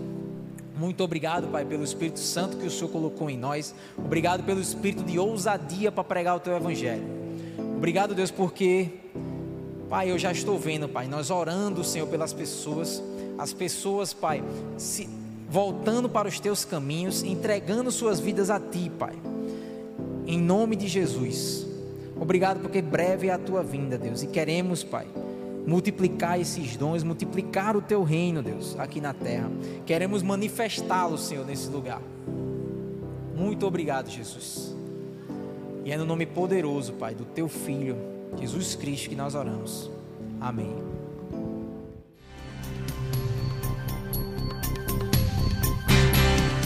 Muito 0.79 1.03
obrigado, 1.03 1.49
Pai, 1.49 1.65
pelo 1.65 1.83
Espírito 1.83 2.19
Santo 2.19 2.55
que 2.55 2.65
o 2.65 2.71
Senhor 2.71 2.89
colocou 2.89 3.29
em 3.29 3.37
nós. 3.37 3.75
Obrigado 3.97 4.45
pelo 4.45 4.61
espírito 4.61 5.03
de 5.03 5.19
ousadia 5.19 5.91
para 5.91 6.05
pregar 6.05 6.37
o 6.37 6.39
teu 6.39 6.55
evangelho. 6.55 7.03
Obrigado, 7.75 8.15
Deus, 8.15 8.31
porque 8.31 8.87
Pai, 9.89 10.09
eu 10.09 10.17
já 10.17 10.31
estou 10.31 10.57
vendo, 10.57 10.87
Pai, 10.87 11.05
nós 11.05 11.29
orando, 11.29 11.83
Senhor, 11.83 12.07
pelas 12.07 12.31
pessoas, 12.31 13.03
as 13.37 13.51
pessoas, 13.51 14.13
Pai, 14.13 14.41
se 14.77 15.09
voltando 15.49 16.07
para 16.07 16.29
os 16.29 16.39
teus 16.39 16.63
caminhos, 16.63 17.23
entregando 17.23 17.91
suas 17.91 18.21
vidas 18.21 18.49
a 18.49 18.57
ti, 18.57 18.89
Pai. 18.97 19.17
Em 20.25 20.39
nome 20.39 20.77
de 20.77 20.87
Jesus. 20.87 21.67
Obrigado 22.15 22.61
porque 22.61 22.81
breve 22.81 23.27
é 23.27 23.33
a 23.33 23.37
tua 23.37 23.61
vinda, 23.61 23.97
Deus, 23.97 24.23
e 24.23 24.27
queremos, 24.27 24.81
Pai, 24.81 25.07
multiplicar 25.65 26.39
esses 26.39 26.75
dons, 26.75 27.03
multiplicar 27.03 27.75
o 27.75 27.81
teu 27.81 28.03
reino, 28.03 28.41
Deus, 28.41 28.77
aqui 28.79 28.99
na 28.99 29.13
terra. 29.13 29.49
Queremos 29.85 30.23
manifestá-lo, 30.23 31.17
Senhor, 31.17 31.45
nesse 31.45 31.69
lugar. 31.69 32.01
Muito 33.35 33.65
obrigado, 33.65 34.09
Jesus. 34.09 34.75
E 35.85 35.91
é 35.91 35.97
no 35.97 36.05
nome 36.05 36.25
poderoso, 36.25 36.93
Pai, 36.93 37.15
do 37.15 37.25
teu 37.25 37.47
filho, 37.47 37.95
Jesus 38.37 38.75
Cristo, 38.75 39.09
que 39.09 39.15
nós 39.15 39.35
oramos. 39.35 39.89
Amém. 40.39 40.75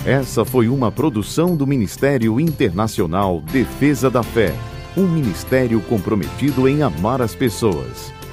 Essa 0.06 0.44
foi 0.44 0.68
uma 0.68 0.92
produção 0.92 1.56
do 1.56 1.66
Ministério 1.66 2.38
Internacional 2.38 3.40
Defesa 3.40 4.10
da 4.10 4.22
Fé, 4.22 4.54
um 4.98 5.08
ministério 5.08 5.80
comprometido 5.84 6.68
em 6.68 6.82
amar 6.82 7.22
as 7.22 7.34
pessoas 7.34 8.12